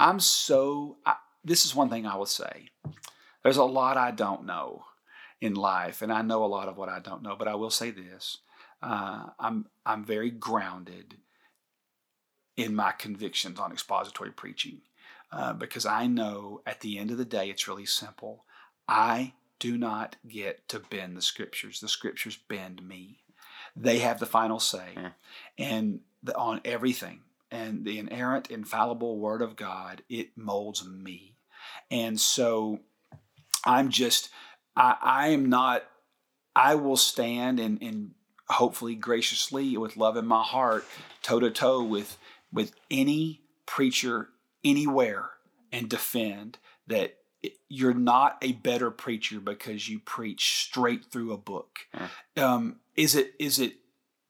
i'm 0.00 0.19
so 0.19 0.97
I, 1.07 1.15
this 1.45 1.65
is 1.65 1.75
one 1.77 1.88
thing 1.88 2.05
i 2.05 2.17
will 2.17 2.27
say. 2.27 2.71
There's 3.45 3.57
a 3.57 3.65
lot 3.65 3.97
i 3.97 4.11
don't 4.11 4.45
know 4.45 4.83
in 5.40 5.54
life 5.54 6.02
and 6.02 6.12
i 6.12 6.23
know 6.23 6.45
a 6.45 6.47
lot 6.47 6.68
of 6.68 6.76
what 6.76 6.88
i 6.88 6.99
don't 6.99 7.23
know 7.23 7.37
but 7.37 7.49
i 7.49 7.54
will 7.54 7.71
say 7.71 7.90
this 7.90 8.38
uh, 8.83 9.26
i'm 9.38 9.66
i'm 9.87 10.04
very 10.04 10.30
grounded 10.30 11.14
in 12.57 12.75
my 12.75 12.92
convictions 12.92 13.59
on 13.61 13.73
expository 13.73 14.33
preaching 14.33 14.80
uh, 15.30 15.52
because 15.52 15.87
I 15.87 16.07
know 16.07 16.62
at 16.66 16.80
the 16.80 16.99
end 16.99 17.11
of 17.11 17.18
the 17.18 17.25
day 17.25 17.50
it's 17.50 17.68
really 17.68 17.87
simple. 17.87 18.45
I 18.88 19.35
do 19.59 19.76
not 19.76 20.16
get 20.26 20.66
to 20.68 20.80
bend 20.80 21.16
the 21.16 21.23
scriptures. 21.23 21.80
The 21.80 21.88
scriptures 21.88 22.38
bend 22.49 22.87
me. 22.87 23.18
They 23.76 23.99
have 23.99 24.18
the 24.18 24.26
final 24.26 24.59
say, 24.59 24.97
and 25.59 26.00
the, 26.23 26.37
on 26.37 26.61
everything. 26.64 27.21
And 27.50 27.85
the 27.85 27.99
inerrant, 27.99 28.50
infallible 28.50 29.18
Word 29.18 29.40
of 29.40 29.57
God 29.57 30.02
it 30.09 30.37
molds 30.37 30.87
me, 30.87 31.35
and 31.90 32.21
so 32.21 32.80
I'm 33.64 33.88
just 33.88 34.28
I, 34.79 34.97
I 35.03 35.29
am 35.29 35.49
not. 35.49 35.85
I 36.57 36.77
will 36.77 36.97
stand 36.97 37.61
and 37.61 37.83
and 37.83 38.13
hopefully 38.49 38.95
graciously 38.95 39.77
with 39.77 39.97
love 39.97 40.17
in 40.17 40.27
my 40.27 40.43
heart 40.43 40.85
toe 41.23 41.41
to 41.41 41.51
toe 41.51 41.83
with 41.83 42.17
with 42.53 42.73
any 42.91 43.43
preacher 43.67 44.31
anywhere 44.65 45.31
and 45.71 45.91
defend 45.91 46.59
that 46.87 47.17
you're 47.69 47.95
not 47.95 48.39
a 48.43 48.53
better 48.53 48.91
preacher 48.91 49.41
because 49.41 49.89
you 49.89 49.99
preach 49.99 50.63
straight 50.65 51.05
through 51.11 51.33
a 51.33 51.39
book. 51.39 51.81
Um, 52.37 52.77
is 52.97 53.15
it 53.15 53.35
is 53.39 53.59
it 53.59 53.75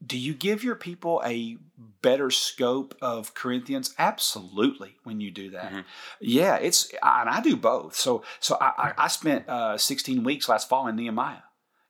do 0.05 0.17
you 0.17 0.33
give 0.35 0.63
your 0.63 0.75
people 0.77 1.21
a 1.25 1.57
better 2.03 2.31
scope 2.31 2.97
of 3.03 3.35
Corinthians? 3.35 3.95
Absolutely. 3.99 4.97
When 5.05 5.21
you 5.21 5.31
do 5.31 5.51
that, 5.51 5.73
Mhm. 5.73 5.85
yeah, 6.21 6.57
it's 6.57 6.91
and 7.03 7.29
I 7.29 7.41
do 7.41 7.57
both. 7.57 7.95
So 7.97 8.23
so 8.41 8.57
I, 8.61 8.73
I, 8.79 8.93
I 9.05 9.09
spent 9.09 9.49
uh, 9.49 9.77
16 9.77 10.23
weeks 10.25 10.49
last 10.49 10.69
fall 10.69 10.87
in 10.87 10.97
Nehemiah. 10.97 11.43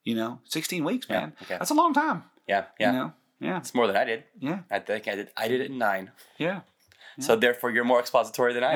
You 0.03 0.15
know, 0.15 0.39
16 0.45 0.83
weeks, 0.83 1.05
Yeah, 1.09 1.19
man. 1.19 1.33
okay. 1.43 1.57
That's 1.59 1.69
a 1.69 1.75
long 1.75 1.93
time. 1.93 2.23
Yeah, 2.47 2.65
yeah. 2.79 2.91
You 2.91 2.97
know, 2.97 3.13
yeah, 3.39 3.57
It's 3.57 3.75
more 3.75 3.85
than 3.85 3.95
I 3.95 4.05
did. 4.05 4.23
yeah, 4.39 4.59
I 4.71 4.79
think 4.79 5.07
I 5.07 5.15
did. 5.15 5.29
I 5.37 5.47
did 5.47 5.61
it 5.61 5.69
in 5.69 5.77
nine. 5.77 6.11
yeah. 6.37 6.61
So 7.19 7.35
therefore, 7.35 7.71
you're 7.71 7.83
more 7.83 7.99
expository 7.99 8.53
than 8.53 8.63
I 8.63 8.73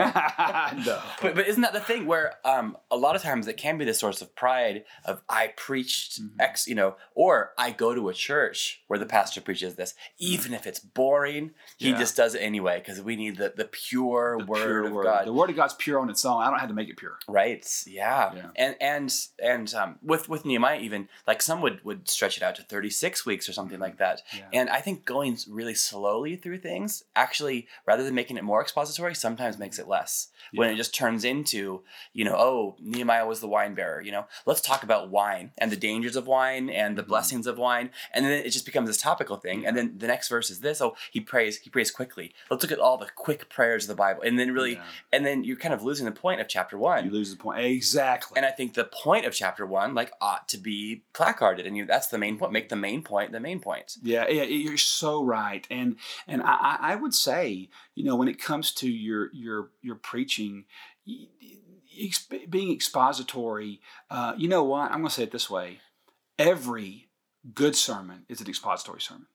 am. 0.72 0.84
no. 0.86 1.00
But, 1.22 1.36
but 1.36 1.48
isn't 1.48 1.62
that 1.62 1.74
the 1.74 1.80
thing 1.80 2.06
where 2.06 2.36
um, 2.44 2.78
a 2.92 2.98
lot 2.98 3.16
of 3.16 3.22
times 3.22 3.48
it 3.48 3.56
can 3.58 3.78
be 3.78 3.86
the 3.86 3.94
source 3.94 4.22
of 4.22 4.36
pride 4.36 4.84
of 5.06 5.22
I 5.30 5.54
preached 5.56 6.22
Mm-hmm. 6.22 6.42
X, 6.42 6.68
you 6.68 6.76
know, 6.76 6.96
or 7.16 7.52
I 7.58 7.72
go 7.72 7.94
to 7.96 8.10
a 8.10 8.14
church 8.14 8.82
where 8.88 9.00
the 9.00 9.06
pastor 9.06 9.42
preaches 9.42 9.76
this, 9.76 9.94
even 10.20 10.54
if 10.54 10.68
it's 10.68 10.80
boring, 10.80 11.52
he 11.78 11.90
Yeah. 11.92 11.98
just 11.98 12.16
does 12.16 12.36
it 12.36 12.40
anyway 12.40 12.80
because 12.80 13.02
we 13.02 13.16
need 13.16 13.38
the, 13.38 13.54
the 13.56 13.66
pure 13.66 14.38
The 14.40 14.46
word 14.46 14.58
pure 14.64 14.86
of 14.86 14.92
word. 14.94 15.04
God. 15.04 15.28
The 15.28 15.34
word 15.34 15.50
of 15.50 15.56
God's 15.56 15.74
pure 15.76 16.00
on 16.00 16.10
its 16.10 16.24
own. 16.26 16.42
I 16.42 16.50
don't 16.50 16.60
have 16.60 16.70
to 16.70 16.76
make 16.76 16.90
it 16.90 16.98
pure. 16.98 17.18
Right. 17.28 17.66
Yeah. 17.88 18.34
Yeah. 18.36 18.48
And 18.56 18.76
and 18.82 19.16
and 19.42 19.74
um, 19.74 20.00
with 20.02 20.30
with 20.30 20.46
Nehemiah 20.46 20.80
even 20.80 21.10
like 21.28 21.42
some 21.42 21.62
would 21.62 21.84
would 21.84 22.10
stretch 22.10 22.38
it 22.38 22.44
out 22.44 22.56
to 22.56 22.64
36 22.64 23.26
weeks 23.26 23.48
or 23.50 23.54
something 23.54 23.80
like 23.80 23.98
that. 23.98 24.22
And 24.52 24.70
I 24.70 24.82
think 24.82 25.06
going 25.06 25.38
really 25.50 25.74
slowly 25.76 26.36
through 26.36 26.60
things 26.60 27.04
actually 27.16 27.68
rather 27.88 28.04
than 28.04 28.14
making 28.16 28.33
it 28.38 28.44
more 28.44 28.62
expository 28.62 29.16
sometimes 29.16 29.58
makes 29.58 29.80
it 29.80 29.88
less. 29.88 30.30
When 30.54 30.70
it 30.70 30.76
just 30.76 30.94
turns 30.94 31.24
into, 31.24 31.82
you 32.14 32.26
know, 32.26 32.36
oh, 32.38 32.76
Nehemiah 32.80 33.26
was 33.26 33.40
the 33.40 33.48
wine 33.48 33.74
bearer, 33.74 34.02
you 34.02 34.12
know. 34.12 34.26
Let's 34.46 34.62
talk 34.62 34.84
about 34.84 35.10
wine 35.10 35.52
and 35.58 35.72
the 35.72 35.76
dangers 35.78 36.16
of 36.16 36.28
wine 36.28 36.70
and 36.70 36.96
the 36.98 37.02
Mm-hmm. 37.02 37.10
blessings 37.10 37.48
of 37.48 37.58
wine. 37.58 37.90
And 38.14 38.24
then 38.26 38.32
it 38.34 38.50
just 38.52 38.66
becomes 38.66 38.88
this 38.90 38.98
topical 39.02 39.38
thing. 39.38 39.66
And 39.66 39.76
then 39.78 39.96
the 39.98 40.08
next 40.08 40.30
verse 40.30 40.50
is 40.52 40.60
this, 40.60 40.80
oh, 40.82 40.96
he 41.12 41.20
prays, 41.20 41.58
he 41.58 41.70
prays 41.70 41.92
quickly. 41.92 42.34
Let's 42.52 42.62
look 42.64 42.72
at 42.72 42.80
all 42.80 42.98
the 42.98 43.10
quick 43.16 43.50
prayers 43.50 43.86
of 43.86 43.88
the 43.90 43.96
Bible. 43.96 44.22
And 44.24 44.38
then 44.38 44.52
really 44.54 44.74
Yeah. 44.74 44.84
and 45.12 45.26
then 45.26 45.44
you're 45.44 45.58
kind 45.58 45.74
of 45.74 45.82
losing 45.84 46.06
the 46.06 46.12
point 46.12 46.40
of 46.42 46.48
chapter 46.48 46.78
1. 46.78 47.06
You 47.06 47.12
lose 47.12 47.32
the 47.32 47.38
point. 47.38 47.60
Exactly. 47.66 48.36
And 48.38 48.46
I 48.46 48.52
think 48.52 48.74
the 48.74 48.84
point 48.86 49.26
of 49.26 49.34
chapter 49.34 49.66
one, 49.66 49.94
like, 49.96 50.12
ought 50.22 50.48
to 50.50 50.58
be 50.58 51.04
placarded, 51.14 51.66
and 51.66 51.76
you, 51.78 51.86
that's 51.86 52.08
the 52.08 52.18
main 52.18 52.38
point. 52.38 52.52
Make 52.52 52.70
the 52.70 52.76
main 52.76 53.02
point 53.04 53.32
the 53.32 53.40
main 53.40 53.60
point. 53.60 53.98
Yeah, 54.04 54.28
yeah, 54.30 54.44
you're 54.44 54.78
so 54.78 55.24
right, 55.24 55.66
and 55.70 55.96
and 56.28 56.42
I 56.44 56.78
I 56.80 56.96
would 56.96 57.14
say, 57.14 57.70
you 57.96 58.04
know, 58.04 58.16
when 58.16 58.28
it 58.28 58.42
comes 58.42 58.72
to 58.76 58.90
your 58.90 59.30
your 59.34 59.70
your 59.82 59.96
preaching, 59.96 60.66
being 62.50 62.72
expository, 62.72 63.82
uh, 64.10 64.34
you 64.38 64.48
know 64.48 64.64
what? 64.64 64.86
I'm 64.92 64.98
going 65.00 65.10
to 65.10 65.14
say 65.14 65.24
it 65.24 65.32
this 65.32 65.50
way: 65.50 65.80
every 66.40 67.10
good 67.54 67.76
sermon 67.76 68.26
is 68.30 68.42
an 68.42 68.48
expository 68.48 69.02
sermon. 69.02 69.28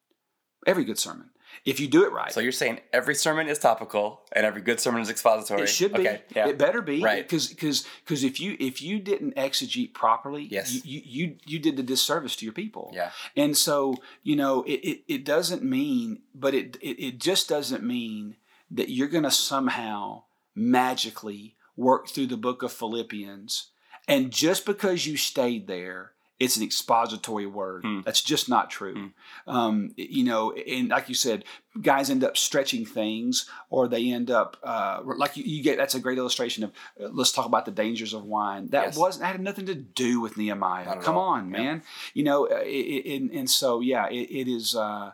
Every 0.66 0.84
good 0.84 0.98
sermon, 0.98 1.30
if 1.64 1.78
you 1.78 1.86
do 1.86 2.04
it 2.04 2.10
right, 2.12 2.32
So 2.32 2.40
you're 2.40 2.50
saying 2.50 2.80
every 2.92 3.14
sermon 3.14 3.48
is 3.48 3.60
topical, 3.60 4.22
and 4.32 4.44
every 4.44 4.60
good 4.60 4.80
sermon 4.80 5.00
is 5.00 5.08
expository. 5.08 5.62
It 5.62 5.68
should 5.68 5.92
be. 5.94 6.00
Okay. 6.00 6.22
Yeah. 6.34 6.48
It 6.48 6.58
better 6.58 6.82
be. 6.82 7.00
Right. 7.00 7.22
Because 7.22 7.46
because 7.48 7.86
because 8.04 8.24
if 8.24 8.40
you 8.40 8.56
if 8.58 8.82
you 8.82 8.98
didn't 8.98 9.36
exegete 9.36 9.94
properly, 9.94 10.48
Yes. 10.50 10.84
you, 10.84 11.00
you 11.04 11.36
you 11.46 11.58
did 11.60 11.76
the 11.76 11.84
disservice 11.84 12.34
to 12.36 12.44
your 12.44 12.52
people. 12.52 12.90
yeah. 12.92 13.10
And 13.36 13.56
so 13.56 13.94
you 14.24 14.34
know 14.34 14.64
it 14.64 14.80
it, 14.82 15.02
it 15.06 15.24
doesn't 15.24 15.62
mean, 15.62 16.22
but 16.34 16.54
it, 16.54 16.76
it 16.82 17.00
it 17.02 17.18
just 17.20 17.48
doesn't 17.48 17.84
mean 17.84 18.34
that 18.70 18.88
you're 18.90 19.08
going 19.08 19.24
to 19.24 19.30
somehow 19.30 20.24
magically 20.54 21.56
work 21.76 22.08
through 22.08 22.26
the 22.26 22.36
book 22.36 22.62
of 22.62 22.72
Philippians, 22.72 23.68
and 24.06 24.30
just 24.30 24.66
because 24.66 25.06
you 25.06 25.16
stayed 25.16 25.66
there, 25.66 26.12
it's 26.40 26.56
an 26.56 26.62
expository 26.62 27.46
word. 27.46 27.82
Hmm. 27.84 28.00
That's 28.04 28.22
just 28.22 28.48
not 28.48 28.70
true. 28.70 29.10
Um, 29.46 29.92
you 29.96 30.24
know, 30.24 30.52
and 30.52 30.88
like 30.88 31.08
you 31.08 31.14
said, 31.14 31.44
guys 31.80 32.10
end 32.10 32.22
up 32.24 32.36
stretching 32.36 32.86
things, 32.86 33.48
or 33.70 33.88
they 33.88 34.10
end 34.10 34.30
up 34.30 34.56
uh, 34.62 35.00
like 35.04 35.36
you, 35.36 35.44
you 35.44 35.62
get. 35.62 35.78
That's 35.78 35.94
a 35.96 36.00
great 36.00 36.18
illustration 36.18 36.64
of. 36.64 36.70
Uh, 37.00 37.08
let's 37.12 37.32
talk 37.32 37.46
about 37.46 37.64
the 37.64 37.70
dangers 37.72 38.12
of 38.14 38.24
wine. 38.24 38.68
That 38.68 38.84
Yes. 38.86 38.96
wasn't 38.96 39.26
had 39.26 39.40
nothing 39.40 39.66
to 39.66 39.74
do 39.74 40.20
with 40.20 40.36
Nehemiah. 40.36 40.96
Come 41.02 41.16
all. 41.18 41.28
on, 41.34 41.50
Yeah. 41.50 41.58
man. 41.58 41.82
You 42.14 42.24
know, 42.24 42.46
uh, 42.46 42.60
it, 42.64 42.68
it, 43.06 43.16
and, 43.20 43.30
and 43.32 43.50
so 43.50 43.80
yeah, 43.80 44.08
it, 44.08 44.30
it 44.30 44.48
is. 44.48 44.74
Uh, 44.76 45.12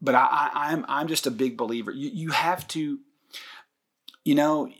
but 0.00 0.14
I, 0.14 0.26
I, 0.52 0.72
I'm 0.72 0.84
I'm 0.88 1.08
just 1.08 1.26
a 1.26 1.30
big 1.30 1.56
believer. 1.56 1.90
You 1.90 2.10
you 2.12 2.30
have 2.30 2.66
to, 2.68 2.98
you 4.24 4.34
know, 4.34 4.70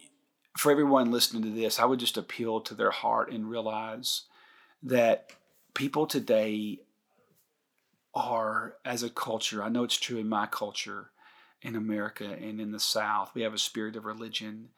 for 0.56 0.72
everyone 0.72 1.10
listening 1.10 1.42
to 1.42 1.50
this, 1.50 1.78
I 1.78 1.84
would 1.84 2.00
just 2.00 2.16
appeal 2.16 2.60
to 2.62 2.74
their 2.74 2.90
heart 2.90 3.32
and 3.32 3.48
realize 3.48 4.22
that 4.82 5.30
people 5.74 6.06
today 6.06 6.80
are, 8.14 8.74
as 8.84 9.02
a 9.02 9.10
culture, 9.10 9.62
I 9.62 9.68
know 9.68 9.84
it's 9.84 9.96
true 9.98 10.18
in 10.18 10.28
my 10.28 10.46
culture, 10.46 11.10
in 11.62 11.76
America 11.76 12.24
and 12.24 12.60
in 12.60 12.72
the 12.72 12.80
South, 12.80 13.30
we 13.34 13.42
have 13.42 13.54
a 13.54 13.58
spirit 13.58 13.94
of 13.96 14.04
religion, 14.04 14.70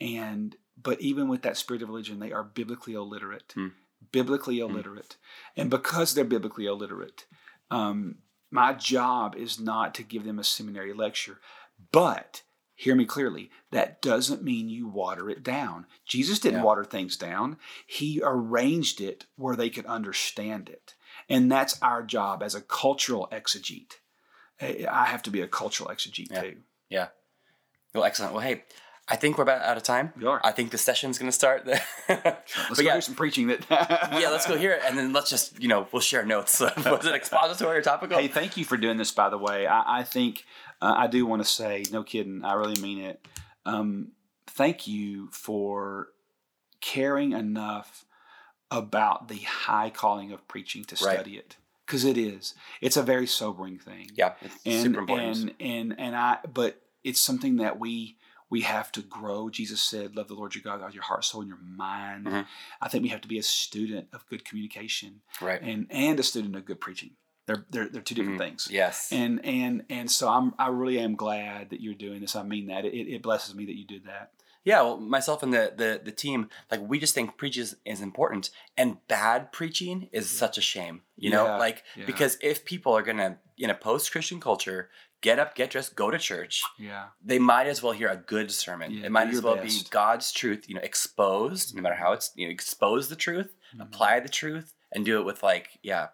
and 0.00 0.56
but 0.82 1.00
even 1.00 1.28
with 1.28 1.42
that 1.42 1.56
spirit 1.58 1.82
of 1.82 1.88
religion, 1.88 2.18
they 2.18 2.32
are 2.32 2.42
biblically 2.42 2.94
illiterate, 2.94 3.52
Hmm. 3.54 3.68
biblically 4.10 4.58
illiterate, 4.58 5.16
and 5.56 5.70
because 5.70 6.14
they're 6.14 6.24
biblically 6.24 6.66
illiterate, 6.66 7.26
um, 7.70 8.16
my 8.50 8.72
job 8.72 9.34
is 9.36 9.60
not 9.60 9.94
to 9.94 10.02
give 10.02 10.24
them 10.24 10.38
a 10.38 10.44
seminary 10.44 10.92
lecture, 10.92 11.38
but 11.92 12.42
hear 12.74 12.94
me 12.94 13.04
clearly 13.04 13.50
that 13.70 14.00
doesn't 14.00 14.42
mean 14.42 14.70
you 14.70 14.88
water 14.88 15.28
it 15.28 15.42
down 15.42 15.84
jesus 16.06 16.38
didn't 16.38 16.60
Yeah. 16.60 16.64
water 16.64 16.82
things 16.82 17.14
down 17.14 17.58
he 17.86 18.22
arranged 18.24 19.02
it 19.02 19.26
where 19.36 19.54
they 19.54 19.68
could 19.68 19.84
understand 19.84 20.70
it 20.70 20.94
and 21.28 21.52
that's 21.52 21.78
our 21.82 22.02
job 22.02 22.42
as 22.42 22.54
a 22.54 22.62
cultural 22.62 23.28
exegete 23.30 23.96
i 24.62 25.04
have 25.04 25.22
to 25.22 25.30
be 25.30 25.42
a 25.42 25.46
cultural 25.46 25.90
exegete 25.90 26.30
Yeah. 26.30 26.40
too 26.40 26.56
Yeah. 26.88 27.08
Well, 27.94 28.04
excellent. 28.04 28.32
Well, 28.32 28.42
hey, 28.42 28.64
I 29.10 29.16
think 29.16 29.36
we're 29.38 29.42
about 29.42 29.62
out 29.62 29.76
of 29.76 29.82
time. 29.82 30.12
We 30.16 30.24
are. 30.26 30.40
I 30.44 30.52
think 30.52 30.70
the 30.70 30.78
session's 30.78 31.18
going 31.18 31.28
to 31.30 31.34
start. 31.36 31.66
let's 32.08 32.76
go 32.76 32.82
yeah, 32.82 32.94
do 32.94 33.00
some 33.00 33.14
preaching 33.16 33.48
that 33.48 33.66
yeah, 33.70 34.28
let's 34.30 34.46
go 34.46 34.56
here 34.56 34.80
and 34.86 34.96
then 34.96 35.12
let's 35.12 35.28
just, 35.30 35.60
you 35.60 35.68
know, 35.68 35.88
we'll 35.92 36.00
share 36.00 36.24
notes. 36.24 36.60
Was 36.76 37.06
it 37.06 37.14
expository 37.14 37.78
or 37.78 37.82
topical? 37.82 38.18
Hey, 38.18 38.28
thank 38.28 38.56
you 38.56 38.64
for 38.64 38.76
doing 38.76 38.96
this, 38.98 39.10
by 39.10 39.28
the 39.28 39.38
way. 39.38 39.66
I, 39.66 40.00
I 40.00 40.02
think 40.04 40.44
uh, 40.80 40.94
I 40.96 41.06
do 41.08 41.26
want 41.26 41.42
to 41.42 41.48
say, 41.48 41.82
no 41.90 42.02
kidding, 42.04 42.44
I 42.44 42.52
really 42.54 42.80
mean 42.80 43.00
it. 43.00 43.26
Um, 43.66 44.12
thank 44.46 44.86
you 44.86 45.28
for 45.32 46.08
caring 46.80 47.32
enough 47.32 48.04
about 48.70 49.28
the 49.28 49.38
high 49.38 49.90
calling 49.90 50.32
of 50.32 50.46
preaching 50.46 50.84
to 50.84 51.04
Right. 51.04 51.14
study 51.14 51.36
it, 51.36 51.56
because 51.84 52.04
it 52.04 52.16
is. 52.16 52.54
It's 52.80 52.96
a 52.96 53.02
very 53.02 53.26
sobering 53.26 53.78
thing. 53.78 54.10
yeah, 54.14 54.34
it's 54.40 54.54
and 54.64 54.82
super 54.82 55.00
important. 55.00 55.36
and 55.38 55.54
and 55.60 55.94
and 55.98 56.16
I, 56.16 56.38
but 56.52 56.80
it's 57.02 57.20
something 57.20 57.56
that 57.56 57.78
we 57.80 58.16
we 58.50 58.60
have 58.62 58.90
to 58.92 59.02
grow. 59.02 59.48
Jesus 59.48 59.80
said, 59.80 60.16
"Love 60.16 60.28
the 60.28 60.34
Lord 60.34 60.54
your 60.54 60.62
God 60.62 60.84
with 60.84 60.94
your 60.94 61.04
heart, 61.04 61.24
soul, 61.24 61.40
and 61.42 61.48
your 61.48 61.58
mind." 61.58 62.26
Mhm. 62.26 62.46
I 62.80 62.88
think 62.88 63.02
we 63.02 63.08
have 63.10 63.20
to 63.22 63.28
be 63.28 63.38
a 63.38 63.42
student 63.42 64.08
of 64.12 64.26
good 64.26 64.44
communication 64.44 65.22
right. 65.40 65.62
and 65.62 65.86
and 65.90 66.18
a 66.20 66.22
student 66.22 66.54
of 66.56 66.64
good 66.64 66.80
preaching. 66.80 67.12
They're 67.46 67.64
they're, 67.70 67.88
they're 67.88 68.02
two 68.02 68.14
different 68.14 68.38
Mhm. 68.38 68.44
things. 68.44 68.68
Yes. 68.70 69.10
And 69.12 69.44
and 69.44 69.84
and 69.88 70.10
so 70.10 70.28
I'm 70.28 70.54
I 70.58 70.68
really 70.68 70.98
am 70.98 71.14
glad 71.16 71.70
that 71.70 71.80
you're 71.80 71.94
doing 71.94 72.20
this. 72.20 72.36
I 72.36 72.42
mean 72.42 72.66
that 72.66 72.84
it, 72.84 73.08
it 73.14 73.22
blesses 73.22 73.54
me 73.54 73.64
that 73.66 73.76
you 73.76 73.86
did 73.86 74.04
that. 74.04 74.32
yeah, 74.62 74.82
well, 74.82 74.98
myself 75.00 75.42
and 75.42 75.54
the, 75.54 75.72
the, 75.74 76.00
the 76.04 76.12
team, 76.12 76.50
like, 76.70 76.80
we 76.86 76.98
just 76.98 77.14
think 77.14 77.38
preaching 77.38 77.62
is, 77.62 77.76
is 77.86 78.02
important. 78.02 78.50
And 78.76 78.98
bad 79.08 79.52
preaching 79.52 80.10
is 80.12 80.28
such 80.28 80.58
a 80.58 80.60
shame, 80.60 81.00
you 81.16 81.30
know? 81.30 81.46
Yeah, 81.46 81.56
Like, 81.56 81.82
yeah. 81.96 82.04
because 82.04 82.36
if 82.42 82.66
people 82.66 82.92
are 82.92 83.00
going 83.02 83.16
to, 83.16 83.38
in 83.56 83.70
a 83.70 83.74
post 83.74 84.12
Christian 84.12 84.38
culture, 84.38 84.90
get 85.20 85.38
up, 85.38 85.54
get 85.54 85.70
dressed, 85.70 85.94
go 85.96 86.10
to 86.10 86.18
church, 86.18 86.62
Yeah. 86.78 87.06
they 87.24 87.38
might 87.38 87.66
as 87.66 87.82
well 87.82 87.92
hear 87.92 88.08
a 88.08 88.16
good 88.16 88.50
sermon. 88.50 88.90
Yeah, 88.92 89.06
it 89.06 89.12
might 89.12 89.28
as 89.28 89.42
well 89.42 89.56
best. 89.56 89.84
be 89.84 89.90
God's 89.90 90.32
truth, 90.32 90.68
you 90.68 90.74
know, 90.74 90.80
exposed, 90.82 91.74
no 91.76 91.82
matter 91.82 91.94
how 91.96 92.12
it's, 92.12 92.32
you 92.34 92.46
know, 92.46 92.52
expose 92.52 93.08
the 93.08 93.16
truth, 93.16 93.54
Mm-hmm. 93.72 93.82
apply 93.82 94.18
the 94.20 94.28
truth, 94.28 94.74
and 94.92 95.04
do 95.04 95.20
it 95.20 95.24
with, 95.24 95.42
like, 95.44 95.78
yeah, 95.82 96.08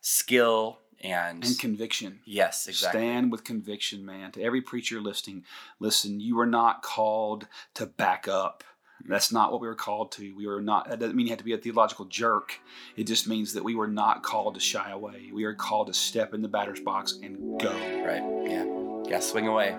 skill 0.00 0.80
and. 1.00 1.44
And 1.44 1.58
conviction. 1.58 2.20
yes, 2.26 2.66
exactly. 2.66 3.00
Stand 3.00 3.32
with 3.32 3.44
conviction, 3.44 4.04
man. 4.04 4.32
To 4.32 4.42
every 4.42 4.60
preacher 4.60 5.00
listening, 5.00 5.44
listen, 5.78 6.20
you 6.20 6.38
are 6.40 6.46
not 6.46 6.82
called 6.82 7.46
to 7.74 7.86
back 7.86 8.28
up. 8.28 8.64
That's 9.06 9.32
not 9.32 9.52
what 9.52 9.60
we 9.60 9.68
were 9.68 9.74
called 9.74 10.12
to. 10.12 10.34
We 10.34 10.46
were 10.46 10.60
not, 10.60 10.88
that 10.88 10.98
doesn't 10.98 11.16
mean 11.16 11.26
you 11.26 11.32
have 11.32 11.38
to 11.38 11.44
be 11.44 11.54
a 11.54 11.58
theological 11.58 12.04
jerk. 12.06 12.60
It 12.96 13.04
just 13.04 13.28
means 13.28 13.54
that 13.54 13.64
we 13.64 13.74
were 13.74 13.86
not 13.86 14.22
called 14.22 14.54
to 14.54 14.60
shy 14.60 14.90
away. 14.90 15.30
We 15.32 15.44
are 15.44 15.54
called 15.54 15.86
to 15.86 15.94
step 15.94 16.34
in 16.34 16.42
the 16.42 16.48
batter's 16.48 16.80
box 16.80 17.18
and 17.22 17.60
go. 17.60 17.70
Right. 17.70 18.50
Yeah. 18.50 18.64
Yeah. 19.08 19.20
Swing 19.20 19.48
away. 19.48 19.76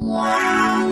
Wow. 0.00 0.88